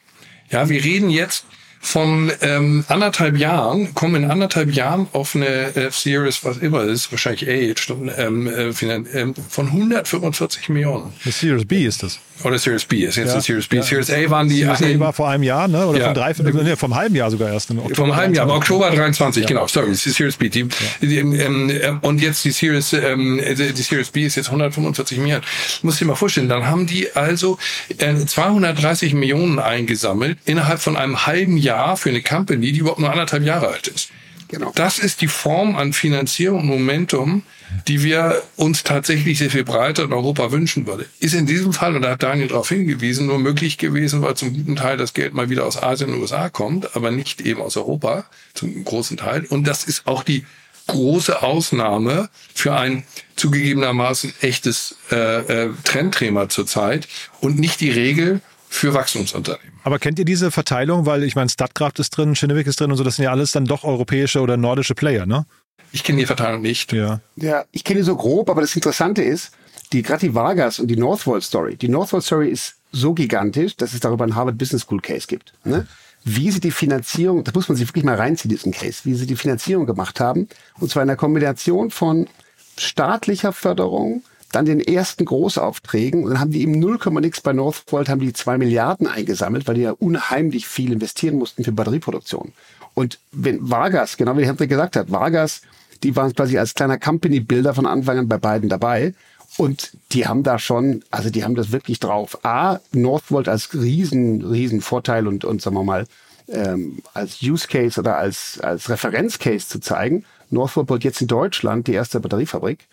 [0.50, 1.46] Ja, wir reden jetzt
[1.82, 7.48] von ähm, anderthalb Jahren, kommen in anderthalb Jahren auf eine F-Series, was immer ist, wahrscheinlich
[7.50, 8.70] A, ähm, äh,
[9.14, 11.12] ähm, von 145 Millionen.
[11.24, 12.20] Eine Series B ist das.
[12.44, 13.78] Oder Series B ist jetzt Ja, eine Series B.
[13.78, 13.84] ja.
[13.84, 14.60] Series A waren die.
[14.62, 15.86] Series A war vor einem Jahr, ne?
[15.86, 16.06] Oder Ja.
[16.06, 17.70] von drei, nee, vom halben Jahr sogar erst.
[17.70, 18.72] Im Oktober Vom halben Jahr, aber 23.
[18.82, 20.50] Oktober 23, genau, sorry, die Series B.
[20.50, 20.68] Die,
[21.02, 25.20] die, ähm, ähm, und jetzt die Series, ähm, die die Series B ist jetzt 145
[25.20, 25.44] Millionen.
[25.84, 27.58] Muss dir mal vorstellen, dann haben die also
[27.98, 33.12] äh, 230 Millionen eingesammelt innerhalb von einem halben Jahr für eine Company, die überhaupt nur
[33.12, 34.10] anderthalb Jahre alt ist.
[34.52, 34.74] Genau.
[34.76, 37.44] Das ist die Form an Finanzierung und Momentum,
[37.88, 41.06] die wir uns tatsächlich sehr viel breiter in Europa wünschen würde.
[41.20, 44.54] Ist in diesem Fall, und da hat Daniel darauf hingewiesen, nur möglich gewesen, weil zum
[44.54, 47.78] guten Teil das Geld mal wieder aus Asien und USA kommt, aber nicht eben aus
[47.78, 49.46] Europa, zum großen Teil.
[49.46, 50.46] Und das ist auch die
[50.88, 53.06] große Ausnahme für ein
[53.38, 57.08] zugegebenermaßen echtes äh, äh, Trendthema zurzeit
[57.40, 59.74] und nicht die Regel für Wachstumsunternehmen.
[59.84, 61.06] Aber kennt ihr diese Verteilung?
[61.06, 63.52] Weil ich meine, Statkraft ist drin, Schinnewig ist drin und so, das sind ja alles
[63.52, 65.46] dann doch europäische oder nordische Player, ne?
[65.92, 66.94] Ich kenne die Verteilung nicht.
[66.94, 67.20] Ja.
[67.36, 69.52] Ja, ich kenne die so grob, aber das Interessante ist,
[69.92, 71.76] die gerade die Vargas und die Northvolt Story.
[71.76, 75.54] Die Northvolt Story ist so gigantisch, dass es darüber einen Harvard Business School Case gibt.
[75.66, 75.86] Ne?
[76.24, 79.26] Wie sie die Finanzierung, da muss man sich wirklich mal reinziehen, diesen Case, wie sie
[79.26, 80.48] die Finanzierung gemacht haben.
[80.80, 82.30] Und zwar in einer Kombination von
[82.78, 88.10] staatlicher Förderung, dann den ersten Großaufträgen und dann haben die eben 0, nix bei Northvolt,
[88.10, 92.54] haben die zwei Milliarden eingesammelt, weil die ja unheimlich viel investieren mussten für Batterieproduktion.
[92.94, 95.62] Und wenn Vargas, genau wie Hendrik gesagt hat, Vargas,
[96.04, 99.14] die waren quasi als kleiner Company-Builder von Anfang an bei beiden dabei.
[99.58, 102.44] Und die haben da schon, also die haben das wirklich drauf.
[102.46, 106.06] A, Northvolt als riesen, riesen Vorteil und, und sagen wir mal,
[106.48, 110.26] ähm, als Use Case oder als, als Referenzcase zu zeigen.
[110.50, 112.88] Northvolt jetzt in Deutschland die erste Batteriefabrik.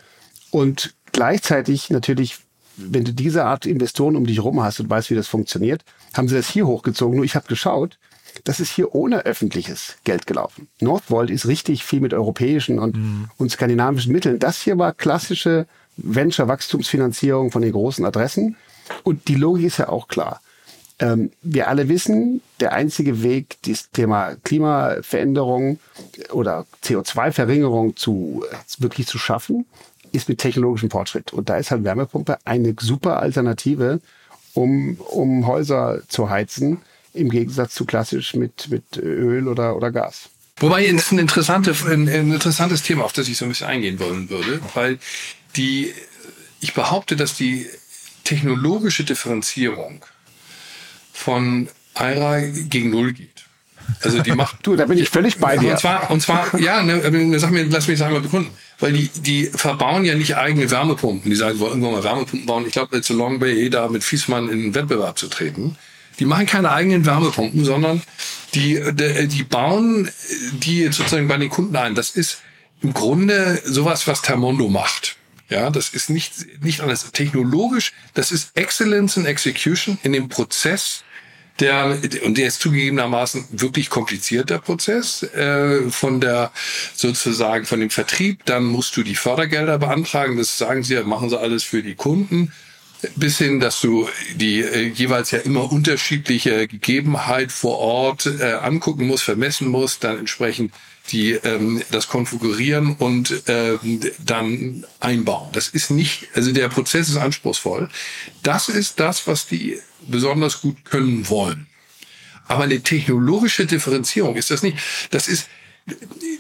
[0.50, 2.38] Und gleichzeitig natürlich,
[2.76, 6.28] wenn du diese Art Investoren um dich rum hast und weißt, wie das funktioniert, haben
[6.28, 7.16] sie das hier hochgezogen.
[7.16, 7.98] Nur ich habe geschaut,
[8.44, 10.68] das ist hier ohne öffentliches Geld gelaufen.
[10.78, 12.94] Northvolt ist richtig viel mit europäischen und,
[13.36, 14.38] und skandinavischen Mitteln.
[14.38, 18.54] Das hier war klassische Venture-Wachstumsfinanzierung von den großen Adressen.
[19.02, 20.40] Und die Logik ist ja auch klar.
[21.00, 25.80] Ähm, wir alle wissen, der einzige Weg, das Thema Klimaveränderung
[26.30, 29.66] oder CO2-Verringerung zu, äh, wirklich zu schaffen,
[30.18, 31.32] ist mit technologischem Fortschritt.
[31.32, 34.00] Und da ist halt Wärmepumpe eine super Alternative,
[34.54, 36.82] um, um Häuser zu heizen,
[37.14, 40.28] im Gegensatz zu klassisch mit, mit Öl oder, oder Gas.
[40.60, 43.68] Wobei es ist ein, interessante, ein, ein interessantes Thema, auf das ich so ein bisschen
[43.68, 44.98] eingehen wollen würde, weil
[45.56, 45.92] die,
[46.60, 47.66] ich behaupte, dass die
[48.24, 50.04] technologische Differenzierung
[51.12, 53.37] von IRA gegen Null geht.
[54.02, 55.72] Also die macht Du, da bin ich völlig bei dir.
[55.72, 58.50] und zwar, und zwar, ja, ne, aber sag mir, lass mich das einmal begründen.
[58.80, 61.30] Weil die, die verbauen ja nicht eigene Wärmepumpen.
[61.30, 62.64] Die sagen, wir wollen irgendwann mal Wärmepumpen bauen.
[62.66, 65.76] Ich glaube, zu Long Bay eh da mit Fiesmann in den Wettbewerb zu treten.
[66.18, 68.02] Die machen keine eigenen Wärmepumpen, sondern
[68.54, 70.10] die, die, die bauen
[70.52, 71.94] die sozusagen bei den Kunden ein.
[71.94, 72.40] Das ist
[72.82, 75.16] im Grunde sowas, was Thermondo macht.
[75.48, 77.92] Ja, das ist nicht, nicht alles technologisch.
[78.14, 81.04] Das ist Excellence in Execution in dem Prozess,
[81.60, 86.52] der, und der ist zugegebenermaßen wirklich kompliziert, der Prozess, äh, von der,
[86.94, 88.44] sozusagen von dem Vertrieb.
[88.44, 90.36] Dann musst du die Fördergelder beantragen.
[90.36, 92.52] Das sagen sie machen sie alles für die Kunden.
[93.14, 99.06] Bis hin, dass du die äh, jeweils ja immer unterschiedliche Gegebenheit vor Ort äh, angucken
[99.06, 100.72] musst, vermessen musst, dann entsprechend
[101.12, 105.48] die ähm, das konfigurieren und ähm, dann einbauen.
[105.52, 107.88] Das ist nicht, also der Prozess ist anspruchsvoll.
[108.42, 111.66] Das ist das, was die besonders gut können wollen.
[112.46, 114.78] Aber eine technologische Differenzierung ist das nicht.
[115.10, 115.48] Das ist,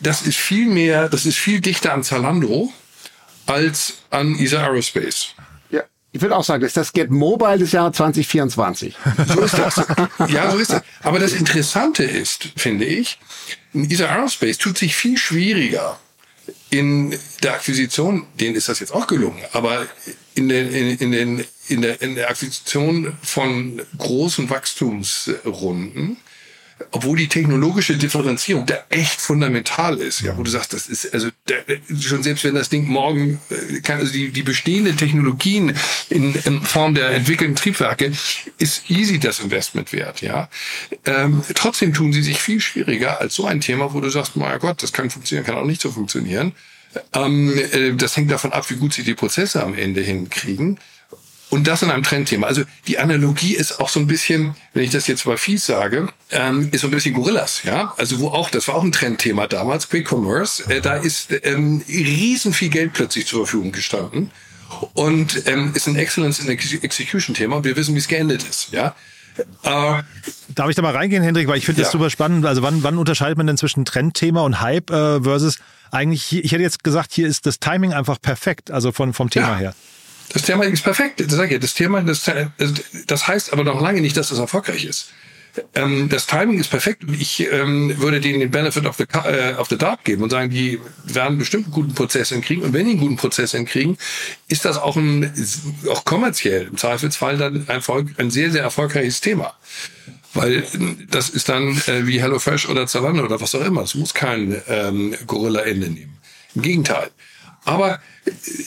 [0.00, 2.72] das ist viel mehr, das ist viel dichter an Zalando
[3.46, 5.34] als an ESA Aerospace.
[5.70, 8.96] Ja, ich würde auch sagen, das ist das Get Mobile des Jahres 2024.
[9.26, 9.76] So ist das.
[10.28, 10.82] Ja, so ist das.
[11.02, 13.18] Aber das Interessante ist, finde ich,
[13.74, 15.98] ESA Aerospace tut sich viel schwieriger
[16.70, 19.86] in der Akquisition, denen ist das jetzt auch gelungen, aber
[20.34, 26.16] in, den, in, in, den, in, der, in der Akquisition von großen Wachstumsrunden
[26.92, 31.28] obwohl die technologische Differenzierung da echt fundamental ist, ja, wo du sagst, das ist also
[31.48, 31.64] der,
[32.00, 35.74] schon selbst wenn das Ding morgen äh, kann, also die, die bestehenden Technologien
[36.08, 38.12] in, in Form der entwickelten Triebwerke
[38.58, 40.48] ist easy das Investment wert, ja.
[41.04, 44.58] Ähm, trotzdem tun sie sich viel schwieriger als so ein Thema, wo du sagst, mein
[44.58, 46.52] Gott, das kann funktionieren, kann auch nicht so funktionieren.
[47.12, 50.78] Ähm, äh, das hängt davon ab, wie gut sie die Prozesse am Ende hinkriegen.
[51.50, 52.46] Und das in einem Trendthema.
[52.46, 56.08] Also die Analogie ist auch so ein bisschen, wenn ich das jetzt mal fies sage,
[56.30, 57.94] ähm, ist so ein bisschen Gorillas, ja.
[57.96, 60.70] Also wo auch, das war auch ein Trendthema damals, Quick Commerce.
[60.70, 64.30] Äh, da ist ähm, riesen viel Geld plötzlich zur Verfügung gestanden
[64.92, 67.56] und ähm, ist ein Excellence in Execution Thema.
[67.56, 68.94] Und wir wissen, wie es geendet ist, ja.
[69.62, 70.02] Äh,
[70.54, 71.48] Darf ich da mal reingehen, Hendrik?
[71.48, 71.84] Weil ich finde ja.
[71.84, 72.44] das super spannend.
[72.44, 75.58] Also wann, wann unterscheidet man denn zwischen Trendthema und Hype äh, versus
[75.90, 79.52] eigentlich, ich hätte jetzt gesagt, hier ist das Timing einfach perfekt, also von, vom Thema
[79.52, 79.58] ja.
[79.58, 79.74] her.
[80.32, 81.20] Das Thema ist perfekt.
[81.20, 81.60] Das sage ich.
[81.60, 82.30] Das Thema, das,
[83.06, 85.12] das heißt aber noch lange nicht, dass es erfolgreich ist.
[85.74, 87.04] Ähm, das Timing ist perfekt.
[87.18, 90.50] Ich ähm, würde denen den Benefit of the, äh, of the Dark geben und sagen,
[90.50, 92.64] die werden bestimmt einen guten Prozess hinkriegen.
[92.64, 93.96] Und wenn die einen guten Prozess hinkriegen,
[94.48, 95.32] ist das auch, ein,
[95.88, 97.82] auch kommerziell im Zweifelsfall dann ein,
[98.18, 99.54] ein sehr, sehr erfolgreiches Thema.
[100.34, 100.64] Weil
[101.10, 103.82] das ist dann äh, wie HelloFresh oder Zalando oder was auch immer.
[103.82, 106.18] Es muss kein ähm, Gorilla-Ende nehmen.
[106.54, 107.10] Im Gegenteil.
[107.64, 108.00] Aber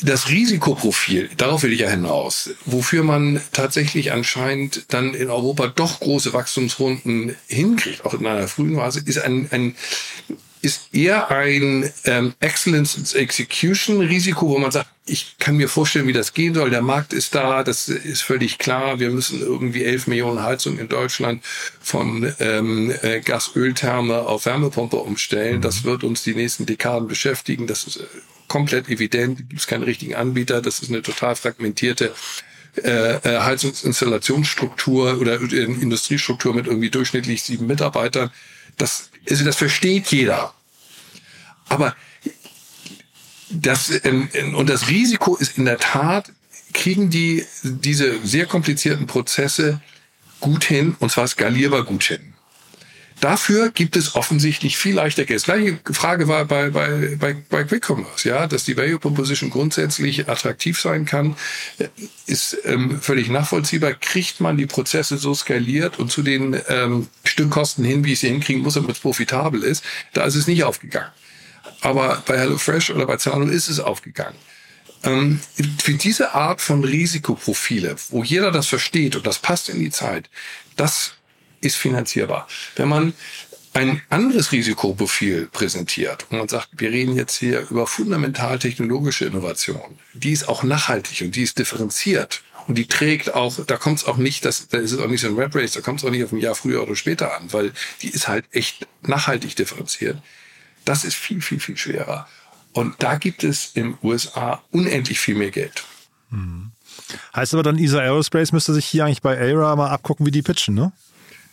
[0.04, 6.00] das Risikoprofil, darauf will ich ja hinaus, wofür man tatsächlich anscheinend dann in Europa doch
[6.00, 9.76] große Wachstumsrunden hinkriegt, auch in einer frühen Phase, ist ein, ein
[10.62, 16.14] ist eher ein ähm, Excellence Execution Risiko, wo man sagt, ich kann mir vorstellen, wie
[16.14, 16.70] das gehen soll.
[16.70, 19.00] Der Markt ist da, das ist völlig klar.
[19.00, 21.44] Wir müssen irgendwie 11 Millionen Heizungen in Deutschland
[21.82, 25.62] von ähm, äh, Gas-Öltherme auf Wärmepumpe umstellen.
[25.62, 27.66] Das wird uns die nächsten Dekaden beschäftigen.
[27.66, 28.04] Das ist äh,
[28.52, 32.14] komplett evident, gibt es keinen richtigen Anbieter, das ist eine total fragmentierte
[32.76, 38.30] äh, äh Heizungsinstallationsstruktur oder äh, Industriestruktur mit irgendwie durchschnittlich sieben Mitarbeitern.
[38.76, 40.54] Das, also das versteht jeder.
[41.70, 41.96] Aber
[43.50, 46.34] das, ähm, und das Risiko ist in der Tat,
[46.74, 49.80] kriegen die diese sehr komplizierten Prozesse
[50.42, 52.31] gut hin, und zwar skalierbar gut hin.
[53.22, 55.44] Dafür gibt es offensichtlich viel leichter Geld.
[55.44, 60.28] Gleiche Frage war bei, bei, bei, bei Quick Commerce, ja, dass die Value Proposition grundsätzlich
[60.28, 61.36] attraktiv sein kann,
[62.26, 63.94] ist ähm, völlig nachvollziehbar.
[63.94, 68.30] Kriegt man die Prozesse so skaliert und zu den ähm, Stückkosten hin, wie ich sie
[68.30, 71.12] hinkriegen muss, damit es profitabel ist, da ist es nicht aufgegangen.
[71.82, 74.36] Aber bei HelloFresh oder bei Zalando ist es aufgegangen.
[75.04, 75.40] Ähm,
[75.78, 80.28] für diese Art von Risikoprofile, wo jeder das versteht und das passt in die Zeit,
[80.76, 81.14] das
[81.62, 82.48] ist finanzierbar.
[82.76, 83.14] Wenn man
[83.74, 89.98] ein anderes Risikoprofil präsentiert und man sagt, wir reden jetzt hier über fundamental technologische Innovation,
[90.14, 94.06] die ist auch nachhaltig und die ist differenziert und die trägt auch, da kommt es
[94.06, 96.06] auch nicht, das, da ist es auch nicht so ein Rap Race, da kommt es
[96.06, 97.72] auch nicht auf ein Jahr früher oder später an, weil
[98.02, 100.18] die ist halt echt nachhaltig differenziert.
[100.84, 102.28] Das ist viel, viel, viel schwerer.
[102.74, 105.84] Und da gibt es in USA unendlich viel mehr Geld.
[106.30, 106.72] Mhm.
[107.36, 110.42] Heißt aber dann, ESA Aerospace müsste sich hier eigentlich bei ARA mal abgucken, wie die
[110.42, 110.92] pitchen, ne?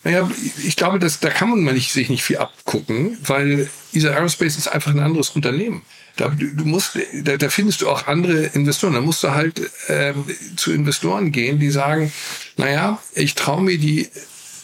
[0.04, 0.30] Naja,
[0.64, 4.68] ich glaube, dass, da kann man nicht, sich nicht viel abgucken, weil ESA Aerospace ist
[4.68, 5.82] einfach ein anderes Unternehmen.
[6.16, 8.94] Da, du musst, da, da findest du auch andere Investoren.
[8.94, 10.24] Da musst du halt ähm,
[10.56, 12.12] zu Investoren gehen, die sagen,
[12.56, 14.08] naja, ich traue mir die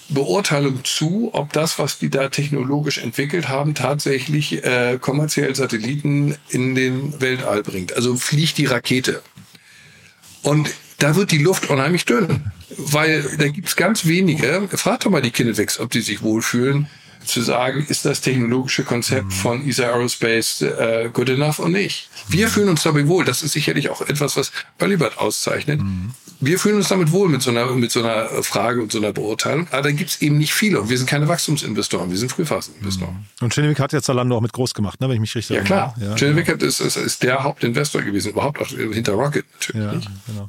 [0.08, 6.74] Beurteilung zu, ob das, was die da technologisch entwickelt haben, tatsächlich äh, kommerziell Satelliten in
[6.74, 7.94] den Weltall bringt.
[7.94, 9.22] Also fliegt die Rakete.
[10.42, 14.68] Und da wird die Luft unheimlich dünn, weil da gibt's ganz wenige.
[14.72, 16.88] Frag doch mal die Kinetics, ob die sich wohlfühlen,
[17.24, 19.30] zu sagen, ist das technologische Konzept mhm.
[19.30, 22.08] von ESA Aerospace äh, good enough und nicht.
[22.28, 23.24] Wir fühlen uns dabei wohl.
[23.24, 25.80] Das ist sicherlich auch etwas, was Earlybird auszeichnet.
[25.80, 26.10] Mhm.
[26.40, 29.12] Wir fühlen uns damit wohl mit so einer, mit so einer Frage und so einer
[29.12, 29.66] Beurteilung.
[29.70, 30.80] Aber da gibt's eben nicht viele.
[30.80, 32.10] Und wir sind keine Wachstumsinvestoren.
[32.10, 33.14] Wir sind Frühphaseninvestoren.
[33.14, 33.44] Mhm.
[33.44, 35.74] Und Chinevik hat ja Zalando auch mit groß gemacht, ne, wenn ich mich richtig erinnere.
[35.74, 36.08] Ja, klar.
[36.10, 36.64] Ja, Chinevik genau.
[36.64, 38.32] ist, ist, ist der Hauptinvestor gewesen.
[38.32, 40.04] Überhaupt auch hinter Rocket natürlich.
[40.04, 40.48] Ja, genau.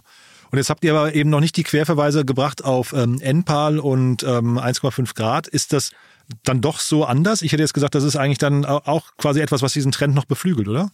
[0.56, 4.24] Und jetzt habt ihr aber eben noch nicht die Querverweise gebracht auf ähm, NPAL und
[4.24, 5.48] ähm, 1,5 Grad.
[5.48, 5.92] Ist das
[6.46, 7.42] dann doch so anders?
[7.42, 10.24] Ich hätte jetzt gesagt, das ist eigentlich dann auch quasi etwas, was diesen Trend noch
[10.24, 10.92] beflügelt, oder?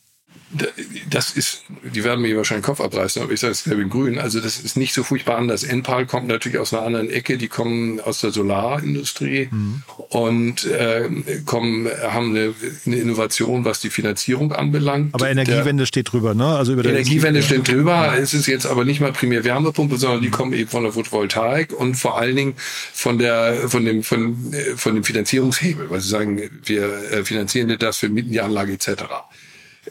[1.09, 1.63] Das ist,
[1.95, 4.19] die werden mir wahrscheinlich den Kopf abreißen, aber ich sage es glaube in grün.
[4.19, 5.63] Also das ist nicht so furchtbar anders.
[5.63, 9.83] Enpal kommt natürlich aus einer anderen Ecke, die kommen aus der Solarindustrie mhm.
[10.09, 11.09] und äh,
[11.45, 12.53] kommen, haben eine,
[12.85, 15.13] eine, Innovation, was die Finanzierung anbelangt.
[15.13, 16.47] Aber Energiewende der, steht drüber, ne?
[16.47, 18.07] Also über der Energiewende steht drüber.
[18.07, 18.15] Ja.
[18.15, 21.71] Es ist jetzt aber nicht mal primär Wärmepumpe, sondern die kommen eben von der Photovoltaik
[21.71, 26.41] und vor allen Dingen von der, von dem, von, von dem Finanzierungshebel, weil sie sagen,
[26.65, 29.03] wir äh, finanzieren das, wir mieten die Anlage etc.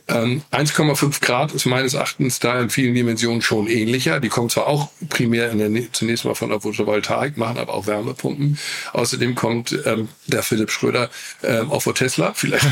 [0.06, 4.20] Ähm, 1,5 Grad ist meines Erachtens da in vielen Dimensionen schon ähnlicher.
[4.20, 7.88] Die kommen zwar auch primär in der, zunächst mal von der Photovoltaik, machen aber auch
[7.88, 8.58] Wärmepumpen.
[8.92, 11.10] Außerdem kommt ähm, der Philipp Schröder
[11.42, 12.32] ähm, auch vor Tesla.
[12.34, 12.64] Vielleicht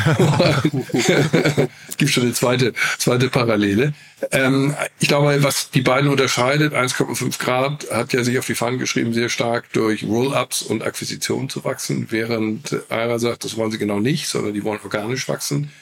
[1.88, 3.94] es gibt schon eine zweite, zweite Parallele.
[4.30, 8.78] Ähm, ich glaube, was die beiden unterscheidet, 1,5 Grad hat ja sich auf die Fahnen
[8.78, 13.78] geschrieben, sehr stark durch Roll-ups und Akquisitionen zu wachsen, während Aira sagt, das wollen sie
[13.78, 15.72] genau nicht, sondern die wollen organisch wachsen.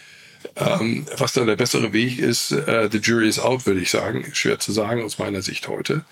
[0.57, 4.25] Ähm, was da der bessere Weg ist, äh, the jury is out, würde ich sagen.
[4.33, 6.05] Schwer zu sagen aus meiner Sicht heute.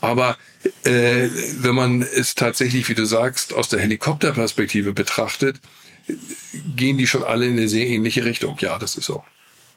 [0.00, 0.36] Aber
[0.84, 1.28] äh,
[1.60, 5.60] wenn man es tatsächlich, wie du sagst, aus der Helikopterperspektive betrachtet,
[6.76, 8.56] gehen die schon alle in eine sehr ähnliche Richtung.
[8.60, 9.22] Ja, das ist so.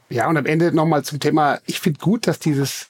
[0.09, 2.87] Ja, und am Ende nochmal zum Thema, ich finde gut, dass dieses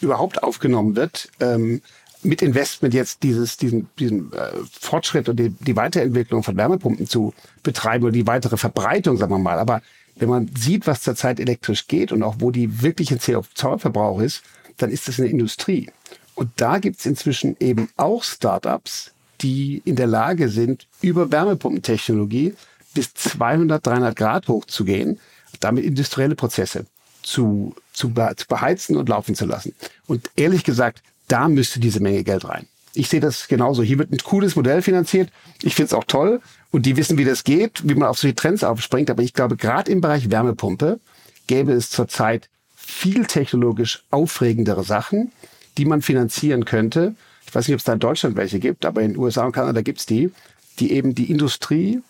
[0.00, 1.30] überhaupt aufgenommen wird.
[1.40, 1.82] Ähm,
[2.22, 7.32] mit Investment jetzt dieses, diesen, diesen äh, Fortschritt und die, die Weiterentwicklung von Wärmepumpen zu
[7.62, 9.58] betreiben oder die weitere Verbreitung, sagen wir mal.
[9.58, 9.82] Aber
[10.18, 14.42] wenn man sieht, was zurzeit elektrisch geht und auch wo die wirkliche CO2-Verbrauch ist,
[14.76, 15.90] dann ist das eine Industrie.
[16.34, 22.54] Und da gibt's inzwischen eben auch Startups, die in der Lage sind, über Wärmepumpentechnologie
[22.94, 25.20] bis 200, 300 Grad hochzugehen,
[25.60, 26.86] damit industrielle Prozesse
[27.22, 29.74] zu, zu, zu beheizen und laufen zu lassen.
[30.06, 32.66] Und ehrlich gesagt, da müsste diese Menge Geld rein.
[32.94, 33.82] Ich sehe das genauso.
[33.82, 35.30] Hier wird ein cooles Modell finanziert.
[35.62, 36.40] Ich finde es auch toll.
[36.70, 39.10] Und die wissen, wie das geht, wie man auf solche Trends aufspringt.
[39.10, 41.00] Aber ich glaube, gerade im Bereich Wärmepumpe
[41.46, 45.32] gäbe es zurzeit viel technologisch aufregendere Sachen,
[45.76, 47.14] die man finanzieren könnte.
[47.46, 49.52] Ich weiß nicht, ob es da in Deutschland welche gibt, aber in den USA und
[49.52, 50.30] Kanada gibt es die,
[50.78, 52.02] die eben die Industrie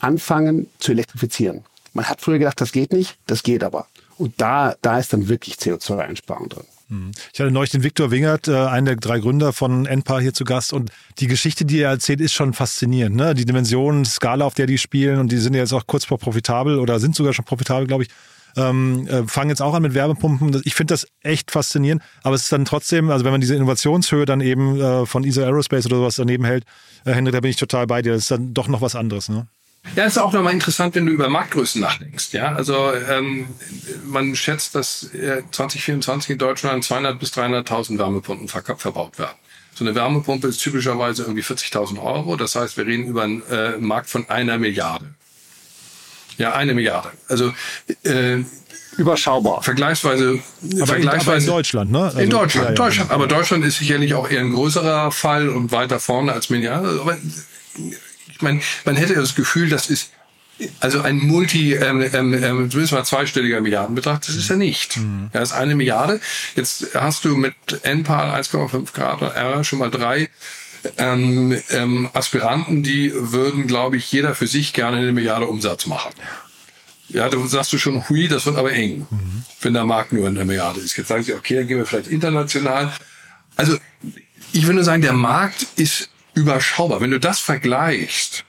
[0.00, 1.64] anfangen zu elektrifizieren.
[1.92, 3.86] Man hat früher gedacht, das geht nicht, das geht aber.
[4.18, 6.64] Und da, da ist dann wirklich CO2-Einsparung drin.
[6.90, 7.12] Hm.
[7.32, 10.44] Ich hatte neulich den Viktor Wingert, äh, einen der drei Gründer von Enpar hier zu
[10.44, 13.14] Gast und die Geschichte, die er erzählt, ist schon faszinierend.
[13.16, 13.34] Ne?
[13.34, 16.78] Die Dimensionen, Skala, auf der die spielen und die sind jetzt auch kurz vor profitabel
[16.78, 18.10] oder sind sogar schon profitabel, glaube ich.
[18.56, 20.60] Ähm, äh, fangen jetzt auch an mit Wärmepumpen.
[20.64, 24.24] Ich finde das echt faszinierend, aber es ist dann trotzdem, also wenn man diese Innovationshöhe
[24.24, 26.64] dann eben äh, von ESA Aerospace oder sowas daneben hält,
[27.04, 28.12] äh, Henrik, da bin ich total bei dir.
[28.12, 29.28] Das ist dann doch noch was anderes.
[29.28, 29.46] Ne?
[29.96, 32.32] Ja, ist auch nochmal interessant, wenn du über Marktgrößen nachdenkst.
[32.32, 33.48] Ja, also ähm,
[34.04, 39.36] man schätzt, dass äh, 2024 in Deutschland 200 bis 300.000 Wärmepumpen ver verbaut werden.
[39.74, 42.36] So eine Wärmepumpe ist typischerweise irgendwie 40.000 Euro.
[42.36, 45.06] Das heißt, wir reden über einen äh, Markt von einer Milliarde.
[46.36, 47.10] Ja, eine Milliarde.
[47.28, 47.52] Also
[48.02, 48.44] äh,
[48.96, 49.62] überschaubar.
[49.62, 50.40] Vergleichsweise,
[50.76, 52.02] aber, vergleichsweise in, aber in Deutschland, ne?
[52.04, 52.76] Also, in Deutschland, ja, ja.
[52.76, 53.10] Deutschland.
[53.10, 57.00] Aber Deutschland ist sicherlich auch eher ein größerer Fall und weiter vorne als Milliarde.
[57.00, 57.16] Aber
[58.42, 60.10] meine, man hätte das Gefühl, das ist
[60.80, 64.98] also ein Multi, ähm, ähm, ähm zumindest mal zweistelliger Milliardenbetrag, das ist er nicht.
[64.98, 65.30] Mhm.
[65.32, 66.20] Ja, das ist eine Milliarde.
[66.54, 70.28] Jetzt hast du mit NPAL 1,5 Grad R schon mal drei
[70.96, 76.12] ähm, ähm, Aspiranten, die würden, glaube ich, jeder für sich gerne eine Milliarde Umsatz machen.
[77.08, 79.44] Ja, da sagst du schon, hui, das wird aber eng, mhm.
[79.62, 80.96] wenn der Markt nur eine Milliarde ist.
[80.96, 82.92] Jetzt sagen sie, okay, dann gehen wir vielleicht international.
[83.56, 83.76] Also
[84.52, 87.00] ich würde sagen, der Markt ist überschaubar.
[87.00, 88.44] Wenn du das vergleichst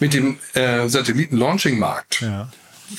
[0.00, 2.48] mit dem äh, Satelliten-Launching-Markt, ja.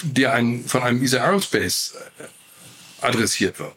[0.03, 3.73] der ein, von einem ESA Aerospace äh, adressiert wird,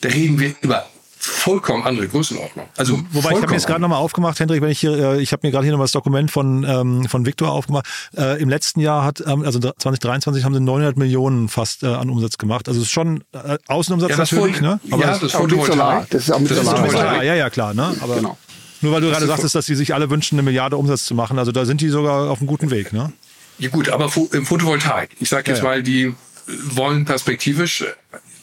[0.00, 0.86] da reden wir über
[1.24, 2.66] vollkommen andere Größenordnung.
[2.76, 5.32] Also wobei ich habe mir jetzt gerade nochmal aufgemacht, Hendrik, wenn ich hier, äh, ich
[5.32, 7.86] habe mir gerade hier nochmal das Dokument von ähm, von Victor aufgemacht.
[8.16, 12.10] Äh, Im letzten Jahr hat, ähm, also 2023 haben sie 900 Millionen fast äh, an
[12.10, 12.68] Umsatz gemacht.
[12.68, 14.80] Also es ist schon äh, Außenumsatz ja, natürlich, ne?
[14.90, 16.10] Aber ja, das, das ist Photovoltaik.
[16.10, 17.24] Das ist auch mit das Solar.
[17.24, 17.94] Ja, ja, klar, ne?
[18.00, 18.36] Aber genau.
[18.84, 21.38] Nur weil du gerade sagtest, dass die sich alle wünschen, eine Milliarde Umsatz zu machen.
[21.38, 23.12] Also da sind die sogar auf einem guten Weg, ne?
[23.58, 25.10] Ja gut, aber im Photovoltaik.
[25.20, 25.70] Ich sage jetzt ja, ja.
[25.70, 26.14] mal, die
[26.46, 27.84] wollen perspektivisch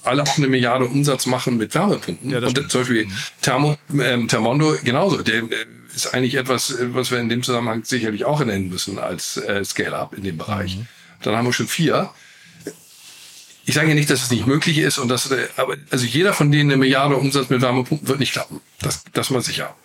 [0.04, 2.32] alle auch eine Milliarde Umsatz machen mit Wärmepumpen.
[2.32, 3.08] Ja, und zum Beispiel
[3.42, 5.22] Thermo, ähm, Thermondo genauso.
[5.22, 5.48] Der äh,
[5.94, 10.16] ist eigentlich etwas, was wir in dem Zusammenhang sicherlich auch nennen müssen als äh, Scale-up
[10.16, 10.78] in dem Bereich.
[10.78, 10.88] Mhm.
[11.22, 12.10] Dann haben wir schon vier.
[13.66, 16.34] Ich sage ja nicht, dass es nicht möglich ist und dass, äh, aber also jeder
[16.34, 18.60] von denen eine Milliarde Umsatz mit Wärmepumpen wird nicht klappen.
[18.80, 19.76] Das, das mal sicher.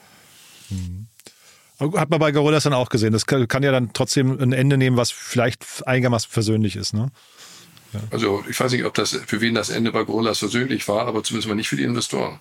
[0.70, 1.06] Mhm.
[1.78, 3.12] Hat man bei Gorillas dann auch gesehen.
[3.12, 7.10] Das kann, kann ja dann trotzdem ein Ende nehmen, was vielleicht einigermaßen versöhnlich ist, ne?
[7.92, 8.00] Ja.
[8.10, 11.22] Also ich weiß nicht, ob das für wen das Ende bei Gorillas versöhnlich war, aber
[11.22, 12.38] zumindest mal nicht für die Investoren.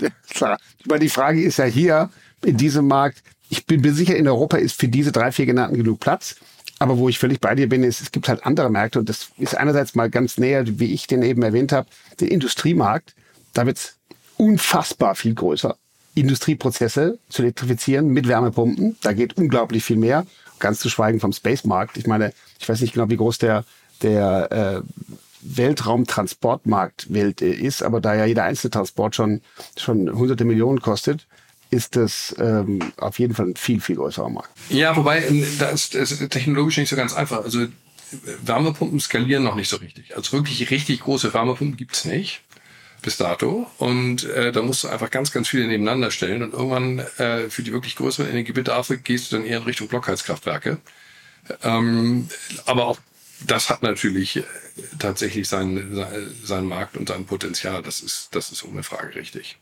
[0.00, 0.58] Ja, klar.
[0.84, 2.10] Aber die Frage ist ja hier
[2.44, 5.76] in diesem Markt, ich bin mir sicher, in Europa ist für diese drei, vier genannten
[5.76, 6.36] genug Platz.
[6.78, 9.30] Aber wo ich völlig bei dir bin, ist, es gibt halt andere Märkte und das
[9.38, 11.88] ist einerseits mal ganz näher, wie ich den eben erwähnt habe,
[12.20, 13.14] den Industriemarkt.
[13.54, 13.96] Da wird es
[14.36, 15.76] unfassbar viel größer.
[16.16, 18.96] Industrieprozesse zu elektrifizieren mit Wärmepumpen.
[19.02, 20.26] Da geht unglaublich viel mehr.
[20.58, 21.98] Ganz zu schweigen vom Space-Markt.
[21.98, 23.64] Ich meine, ich weiß nicht genau, wie groß der
[24.02, 25.04] der äh,
[25.42, 29.40] Weltraumtransportmarkt Welt äh, ist, aber da ja jeder einzelne Transport schon,
[29.76, 31.26] schon hunderte Millionen kostet,
[31.70, 34.50] ist das ähm, auf jeden Fall ein viel, viel größerer Markt.
[34.68, 37.44] Ja, wobei, ähm, da ist es technologisch nicht so ganz einfach.
[37.44, 37.66] Also
[38.44, 40.16] Wärmepumpen skalieren noch nicht so richtig.
[40.16, 42.42] Also wirklich richtig große Wärmepumpen gibt's nicht
[43.06, 43.70] bis dato.
[43.78, 46.42] Und äh, da musst du einfach ganz, ganz viele nebeneinander stellen.
[46.42, 50.78] Und irgendwann äh, für die wirklich größeren Energiebedarfe gehst du dann eher in Richtung Blockheizkraftwerke.
[51.62, 52.28] Ähm,
[52.64, 52.98] aber auch
[53.46, 54.42] das hat natürlich äh,
[54.98, 56.04] tatsächlich seinen,
[56.42, 57.80] seinen Markt und sein Potenzial.
[57.80, 59.56] Das ist, das ist ohne Frage richtig.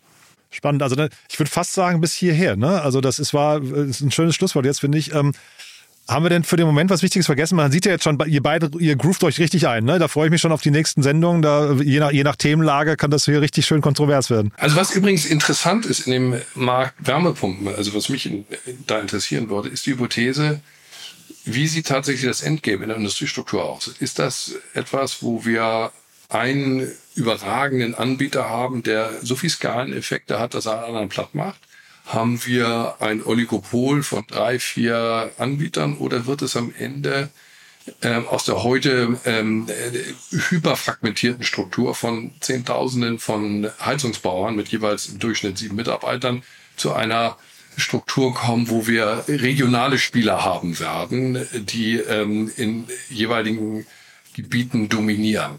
[0.51, 0.83] Spannend.
[0.83, 0.97] Also
[1.29, 2.57] ich würde fast sagen, bis hierher.
[2.57, 2.81] Ne?
[2.81, 5.13] Also das ist, war ist ein schönes Schlusswort jetzt, finde ich.
[5.13, 5.35] Ähm,
[6.09, 7.57] haben wir denn für den Moment was Wichtiges vergessen?
[7.57, 9.85] Man sieht ja jetzt schon, ihr beide, ihr groovt euch richtig ein.
[9.85, 9.99] Ne?
[9.99, 11.43] Da freue ich mich schon auf die nächsten Sendungen.
[11.43, 14.53] Da, je, nach, je nach Themenlage kann das hier richtig schön kontrovers werden.
[14.57, 18.45] Also was übrigens interessant ist in dem Markt Wärmepumpen, also was mich in,
[18.87, 20.61] da interessieren würde, ist die Hypothese,
[21.45, 23.89] wie sieht tatsächlich das Endgame in der Industriestruktur aus?
[23.99, 25.93] Ist das etwas, wo wir
[26.29, 31.61] einen überragenden Anbieter haben, der so viel Skaleneffekte hat, dass er einen anderen platt macht?
[32.07, 37.31] Haben wir ein Oligopol von drei, vier Anbietern oder wird es am Ende
[38.03, 39.67] ähm, aus der heute ähm,
[40.31, 46.43] hyperfragmentierten Struktur von Zehntausenden von Heizungsbauern mit jeweils im Durchschnitt sieben Mitarbeitern
[46.77, 47.37] zu einer
[47.77, 53.87] Struktur kommen, wo wir regionale Spieler haben werden, die ähm, in jeweiligen
[54.35, 55.59] Gebieten dominieren.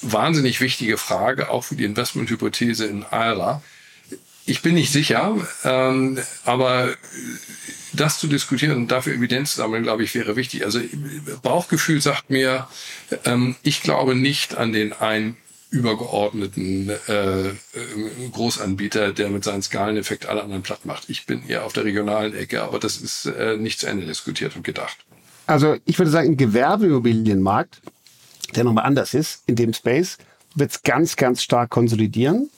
[0.00, 3.62] Wahnsinnig wichtige Frage, auch für die Investmenthypothese in AIRA.
[4.48, 6.94] Ich bin nicht sicher, ähm, aber
[7.92, 10.64] das zu diskutieren und dafür Evidenz sammeln, glaube ich, wäre wichtig.
[10.64, 10.80] Also
[11.42, 12.66] Bauchgefühl sagt mir,
[13.26, 15.36] ähm, ich glaube nicht an den einen
[15.70, 17.50] übergeordneten äh,
[18.32, 21.10] Großanbieter, der mit seinem Skaleneffekt alle anderen platt macht.
[21.10, 24.56] Ich bin eher auf der regionalen Ecke, aber das ist äh, nicht zu Ende diskutiert
[24.56, 24.96] und gedacht.
[25.46, 27.82] Also ich würde sagen, im Gewerbeimmobilienmarkt,
[28.56, 30.16] der nochmal anders ist, in dem Space,
[30.54, 32.48] wird es ganz, ganz stark konsolidieren,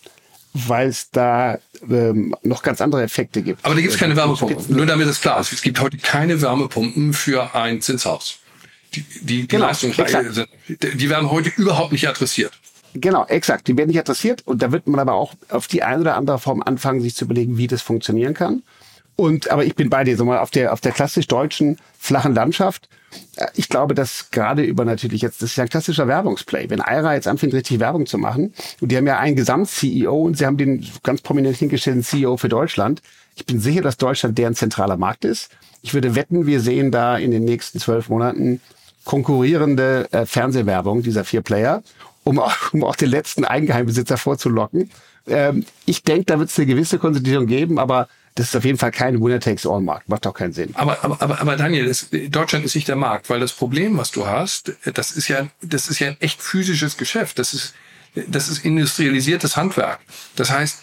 [0.53, 3.64] weil es da ähm, noch ganz andere Effekte gibt.
[3.64, 4.74] Aber da gibt es keine Wärmepumpen.
[4.74, 5.53] Nur damit es klar ist.
[5.53, 8.38] Es gibt heute keine Wärmepumpen für ein Zinshaus.
[8.94, 12.53] Die, die, die genau, Leistungen, die werden heute überhaupt nicht adressiert.
[12.94, 13.68] Genau, exakt.
[13.68, 16.40] Die werden nicht adressiert und da wird man aber auch auf die eine oder andere
[16.40, 18.62] Form anfangen, sich zu überlegen, wie das funktionieren kann.
[19.20, 22.34] Und aber ich bin bei dir, so mal auf der auf der klassisch deutschen flachen
[22.34, 22.88] Landschaft.
[23.36, 26.70] Äh, ich glaube, dass gerade über natürlich jetzt das ist ja ein klassischer Werbungsplay.
[26.70, 30.38] Wenn Aira jetzt anfängt richtig Werbung zu machen und die haben ja einen Gesamt-CEO und
[30.38, 33.02] sie haben den ganz prominent hingestellten CEO für Deutschland.
[33.36, 35.50] Ich bin sicher, dass Deutschland deren zentraler Markt ist.
[35.82, 38.62] Ich würde wetten, wir sehen da in den nächsten zwölf Monaten
[39.04, 41.82] konkurrierende äh, Fernsehwerbung dieser vier Player
[42.24, 44.90] um auch, um auch den letzten Eigengeheimbesitzer vorzulocken.
[45.26, 48.78] Ähm, ich denke, da wird es eine gewisse Konsolidierung geben, aber das ist auf jeden
[48.78, 50.09] Fall kein Winner-Takes-All-Markt.
[50.09, 50.70] Macht auch keinen Sinn.
[50.74, 54.12] Aber, aber, aber, aber Daniel, das, Deutschland ist nicht der Markt, weil das Problem, was
[54.12, 57.39] du hast, das ist ja, das ist ja ein echt physisches Geschäft.
[57.39, 57.74] Das ist,
[58.14, 60.01] das ist industrialisiertes Handwerk.
[60.37, 60.83] Das heißt,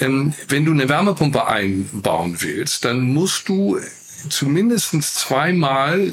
[0.00, 3.78] ähm, wenn du eine Wärmepumpe einbauen willst, dann musst du
[4.28, 6.12] zumindest zweimal,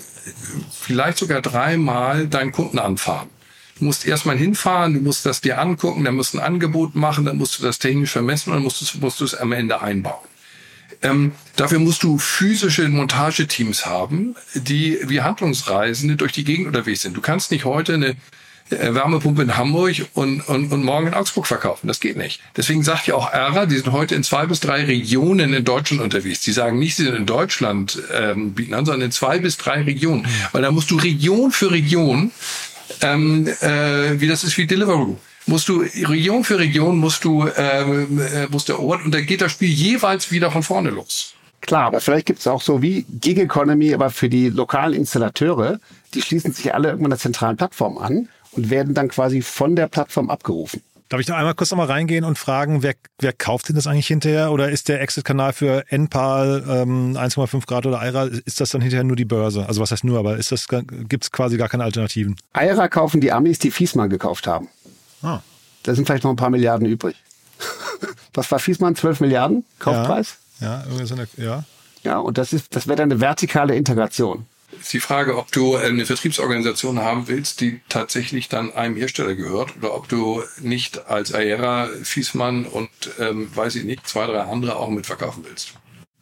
[0.71, 3.29] vielleicht sogar dreimal deinen Kunden anfahren.
[3.79, 7.25] Du musst erstmal hinfahren, du musst das dir angucken, dann musst du ein Angebot machen,
[7.25, 9.81] dann musst du das technisch vermessen und dann musst du, musst du es am Ende
[9.81, 10.23] einbauen.
[11.01, 17.15] Ähm, dafür musst du physische Montageteams haben, die wie Handlungsreisende durch die Gegend unterwegs sind.
[17.15, 18.15] Du kannst nicht heute eine
[18.71, 21.87] äh, Wärmepumpe in Hamburg und, und, und morgen in Augsburg verkaufen.
[21.87, 22.41] Das geht nicht.
[22.57, 26.01] Deswegen sagt ja auch ERA, die sind heute in zwei bis drei Regionen in Deutschland
[26.01, 26.41] unterwegs.
[26.41, 29.83] Die sagen nicht, sie sind in Deutschland ähm, bieten an, sondern in zwei bis drei
[29.83, 30.27] Regionen.
[30.51, 32.31] Weil da musst du Region für Region
[33.01, 35.17] ähm, äh, wie das ist wie Deliveroo.
[35.47, 39.41] Musst du Region für Region musst du ähm, äh, musst du erobern und dann geht
[39.41, 41.33] das Spiel jeweils wieder von vorne los.
[41.61, 45.79] Klar, aber vielleicht gibt es auch so wie Gig Economy, aber für die lokalen Installateure,
[46.13, 49.87] die schließen sich alle irgendwann einer zentralen Plattform an und werden dann quasi von der
[49.87, 50.81] Plattform abgerufen.
[51.09, 54.07] Darf ich da einmal kurz nochmal reingehen und fragen, wer, wer kauft denn das eigentlich
[54.07, 54.51] hinterher?
[54.51, 59.03] Oder ist der Exit-Kanal für NPAL ähm, 1,5 Grad oder IRA, ist das dann hinterher
[59.03, 59.67] nur die Börse?
[59.67, 62.35] Also was heißt nur, aber ist das gibt es quasi gar keine Alternativen?
[62.59, 64.67] IRA kaufen die Amis, die Fiesmann gekauft haben.
[65.25, 65.41] Ah.
[65.83, 67.15] Da sind vielleicht noch ein paar Milliarden übrig.
[68.33, 68.95] was war Fiesmann?
[68.95, 70.37] 12 Milliarden Kaufpreis?
[70.59, 71.63] Ja, ja, irgendwie so eine, ja.
[72.03, 74.45] Ja, und das ist, das wäre dann eine vertikale Integration
[74.85, 79.75] ist die Frage, ob du eine Vertriebsorganisation haben willst, die tatsächlich dann einem Hersteller gehört
[79.77, 84.75] oder ob du nicht als Aera, Fiesmann und ähm, weiß ich nicht, zwei, drei andere
[84.75, 85.73] auch mitverkaufen willst.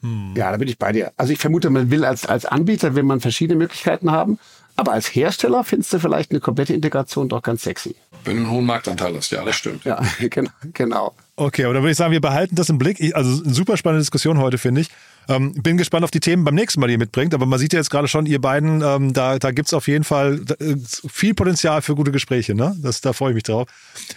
[0.01, 0.33] Hm.
[0.35, 1.11] Ja, da bin ich bei dir.
[1.17, 4.39] Also ich vermute, man will als, als Anbieter, will man verschiedene Möglichkeiten haben,
[4.75, 7.95] aber als Hersteller findest du vielleicht eine komplette Integration doch ganz sexy.
[8.25, 9.85] Wenn du einen hohen Marktanteil hast, ja, das stimmt.
[9.85, 10.01] Ja,
[10.73, 11.13] genau.
[11.35, 13.15] Okay, aber dann würde ich sagen, wir behalten das im Blick.
[13.15, 14.89] Also super spannende Diskussion heute, finde ich.
[15.29, 17.33] Ähm, bin gespannt auf die Themen beim nächsten Mal, die ihr mitbringt.
[17.33, 19.87] Aber man sieht ja jetzt gerade schon, ihr beiden, ähm, da, da gibt es auf
[19.87, 22.55] jeden Fall äh, viel Potenzial für gute Gespräche.
[22.55, 22.75] Ne?
[22.81, 23.67] Das, da freue ich mich drauf.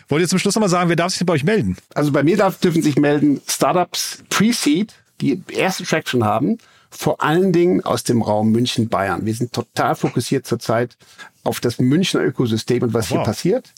[0.09, 1.77] Wollt ihr zum Schluss nochmal sagen, wer darf sich denn bei euch melden?
[1.95, 6.59] Also bei mir darf, dürfen sich melden Startups Pre-Seed, die erste Traction haben
[6.91, 9.27] vor allen Dingen aus dem Raum München, Bayern.
[9.27, 10.97] Wir sind total fokussiert zurzeit
[11.45, 13.19] auf das Münchner Ökosystem und was wow.
[13.19, 13.73] hier passiert.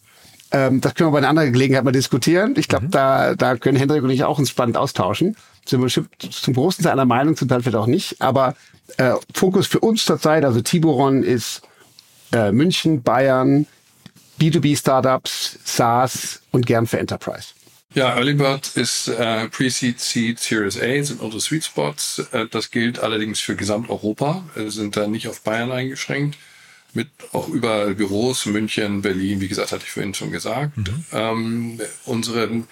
[0.50, 2.54] Ähm, das können wir bei einer anderen Gelegenheit mal diskutieren.
[2.56, 2.90] Ich glaube, mhm.
[2.90, 5.36] da, da können Hendrik und ich auch uns spannend austauschen.
[5.66, 5.88] Sind wir
[6.30, 8.20] zum großen Teil einer Meinung, zum Teil vielleicht auch nicht.
[8.20, 8.54] Aber
[8.96, 11.62] äh, Fokus für uns zurzeit, also Tiburon ist
[12.32, 13.66] äh, München, Bayern,
[14.40, 17.48] B2B-Startups, SaaS und gern für Enterprise.
[17.94, 22.26] Ja, Early Bird ist äh, Pre-Seed, Seed, Series A sind unsere Sweet Spots.
[22.32, 26.38] Äh, das gilt allerdings für Gesamteuropa, sind da nicht auf Bayern eingeschränkt.
[26.98, 30.76] Mit auch über Büros, München, Berlin, wie gesagt, hatte ich vorhin schon gesagt.
[30.76, 31.04] Mhm.
[31.12, 32.64] Ähm, unsere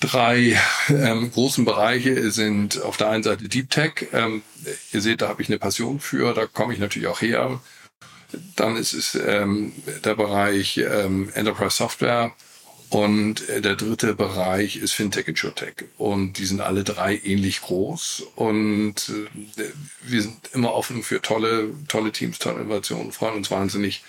[0.00, 0.58] drei
[0.88, 4.08] ähm, großen Bereiche sind auf der einen Seite Deep Tech.
[4.12, 4.42] Ähm,
[4.92, 7.60] ihr seht, da habe ich eine Passion für, da komme ich natürlich auch her.
[8.56, 9.72] Dann ist es ähm,
[10.04, 12.32] der Bereich ähm, Enterprise Software
[12.94, 15.74] und äh, der dritte Bereich ist Fintech und SureTech.
[15.98, 18.22] Und die sind alle drei ähnlich groß.
[18.36, 19.10] Und
[19.56, 19.62] äh,
[20.02, 24.04] wir sind immer offen für tolle, tolle Teams, tolle Innovationen, freuen uns wahnsinnig,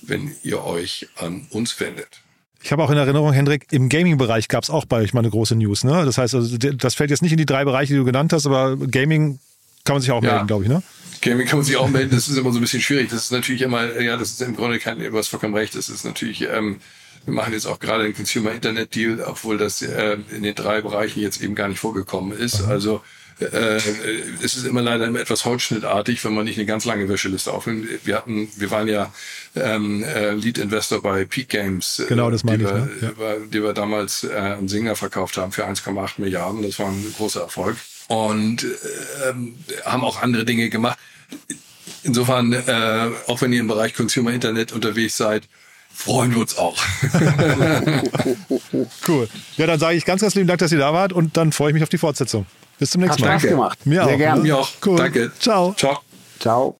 [0.00, 2.22] wenn ihr euch an uns wendet.
[2.62, 5.30] Ich habe auch in Erinnerung, Hendrik, im Gaming-Bereich gab es auch bei euch mal eine
[5.30, 5.84] große News.
[5.84, 6.02] Ne?
[6.06, 8.46] Das heißt, also, das fällt jetzt nicht in die drei Bereiche, die du genannt hast,
[8.46, 9.38] aber Gaming
[9.84, 10.32] kann man sich auch ja.
[10.32, 10.70] melden, glaube ich.
[10.70, 10.82] Ne?
[11.20, 12.10] Gaming kann man sich auch melden.
[12.10, 13.10] Das ist immer so ein bisschen schwierig.
[13.10, 15.74] Das ist natürlich immer, ja, das ist im Grunde kein, du hast vollkommen recht.
[15.74, 16.80] Das ist natürlich, ähm,
[17.24, 20.80] wir machen jetzt auch gerade einen Consumer Internet Deal, obwohl das äh, in den drei
[20.80, 22.62] Bereichen jetzt eben gar nicht vorgekommen ist.
[22.62, 22.70] Mhm.
[22.70, 23.02] Also
[23.40, 23.80] äh,
[24.42, 27.86] es ist immer leider immer etwas holzschnittartig, wenn man nicht eine ganz lange Wäscheliste aufnimmt.
[28.04, 29.12] Wir hatten, wir waren ja
[29.54, 33.14] ähm, äh, Lead Investor bei Peak Games, äh, genau, das meine die, ich, wir, ne?
[33.18, 33.46] ja.
[33.52, 36.62] die wir damals äh, einen Singer verkauft haben für 1,8 Milliarden.
[36.62, 37.76] Das war ein großer Erfolg
[38.08, 38.66] und äh,
[39.84, 40.98] haben auch andere Dinge gemacht.
[42.02, 45.44] Insofern, äh, auch wenn ihr im Bereich Consumer Internet unterwegs seid,
[46.00, 46.76] freuen wir uns auch.
[49.08, 49.28] cool.
[49.56, 51.70] Ja, dann sage ich ganz, ganz lieben Dank, dass ihr da wart und dann freue
[51.70, 52.46] ich mich auf die Fortsetzung.
[52.78, 53.38] Bis zum nächsten Hat Mal.
[53.38, 53.86] Spaß gemacht.
[53.86, 54.18] Mir Sehr auch.
[54.18, 54.42] gerne.
[54.42, 54.68] Mir auch.
[54.84, 54.96] Cool.
[54.96, 55.30] Danke.
[55.38, 55.74] Ciao.
[55.74, 55.98] Ciao.
[56.38, 56.76] Ciao.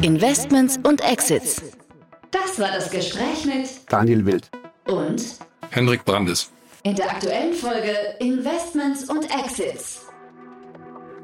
[0.00, 1.60] Investments und Exits.
[2.30, 4.50] Das war das Gespräch mit Daniel Wild
[4.86, 5.22] und
[5.70, 6.50] Hendrik Brandes.
[6.82, 10.00] In der aktuellen Folge Investments und Exits.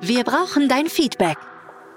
[0.03, 1.37] Wir brauchen dein Feedback.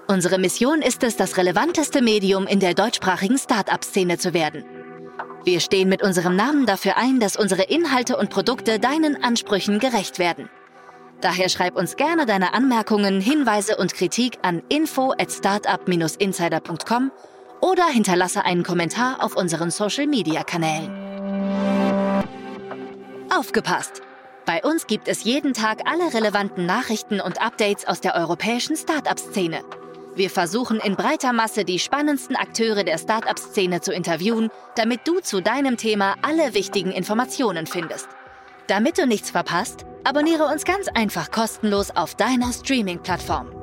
[0.08, 4.66] Unsere Mission ist es, das relevanteste Medium in der deutschsprachigen Start-up-Szene zu werden.
[5.46, 10.20] Wir stehen mit unserem Namen dafür ein, dass unsere Inhalte und Produkte deinen Ansprüchen gerecht
[10.20, 10.50] werden.
[11.22, 17.12] Daher schreib uns gerne deine Anmerkungen, Hinweise und Kritik an info at startup-insider.com
[17.62, 20.92] oder hinterlasse einen Kommentar auf unseren Social-Media-Kanälen.
[23.34, 24.02] Aufgepasst!
[24.46, 29.64] Bei uns gibt es jeden Tag alle relevanten Nachrichten und Updates aus der europäischen Startup-Szene.
[30.16, 35.42] Wir versuchen in breiter Masse die spannendsten Akteure der Startup-Szene zu interviewen, damit du zu
[35.42, 38.08] deinem Thema alle wichtigen Informationen findest.
[38.68, 43.63] Damit du nichts verpasst, abonniere uns ganz einfach kostenlos auf deiner Streaming-Plattform.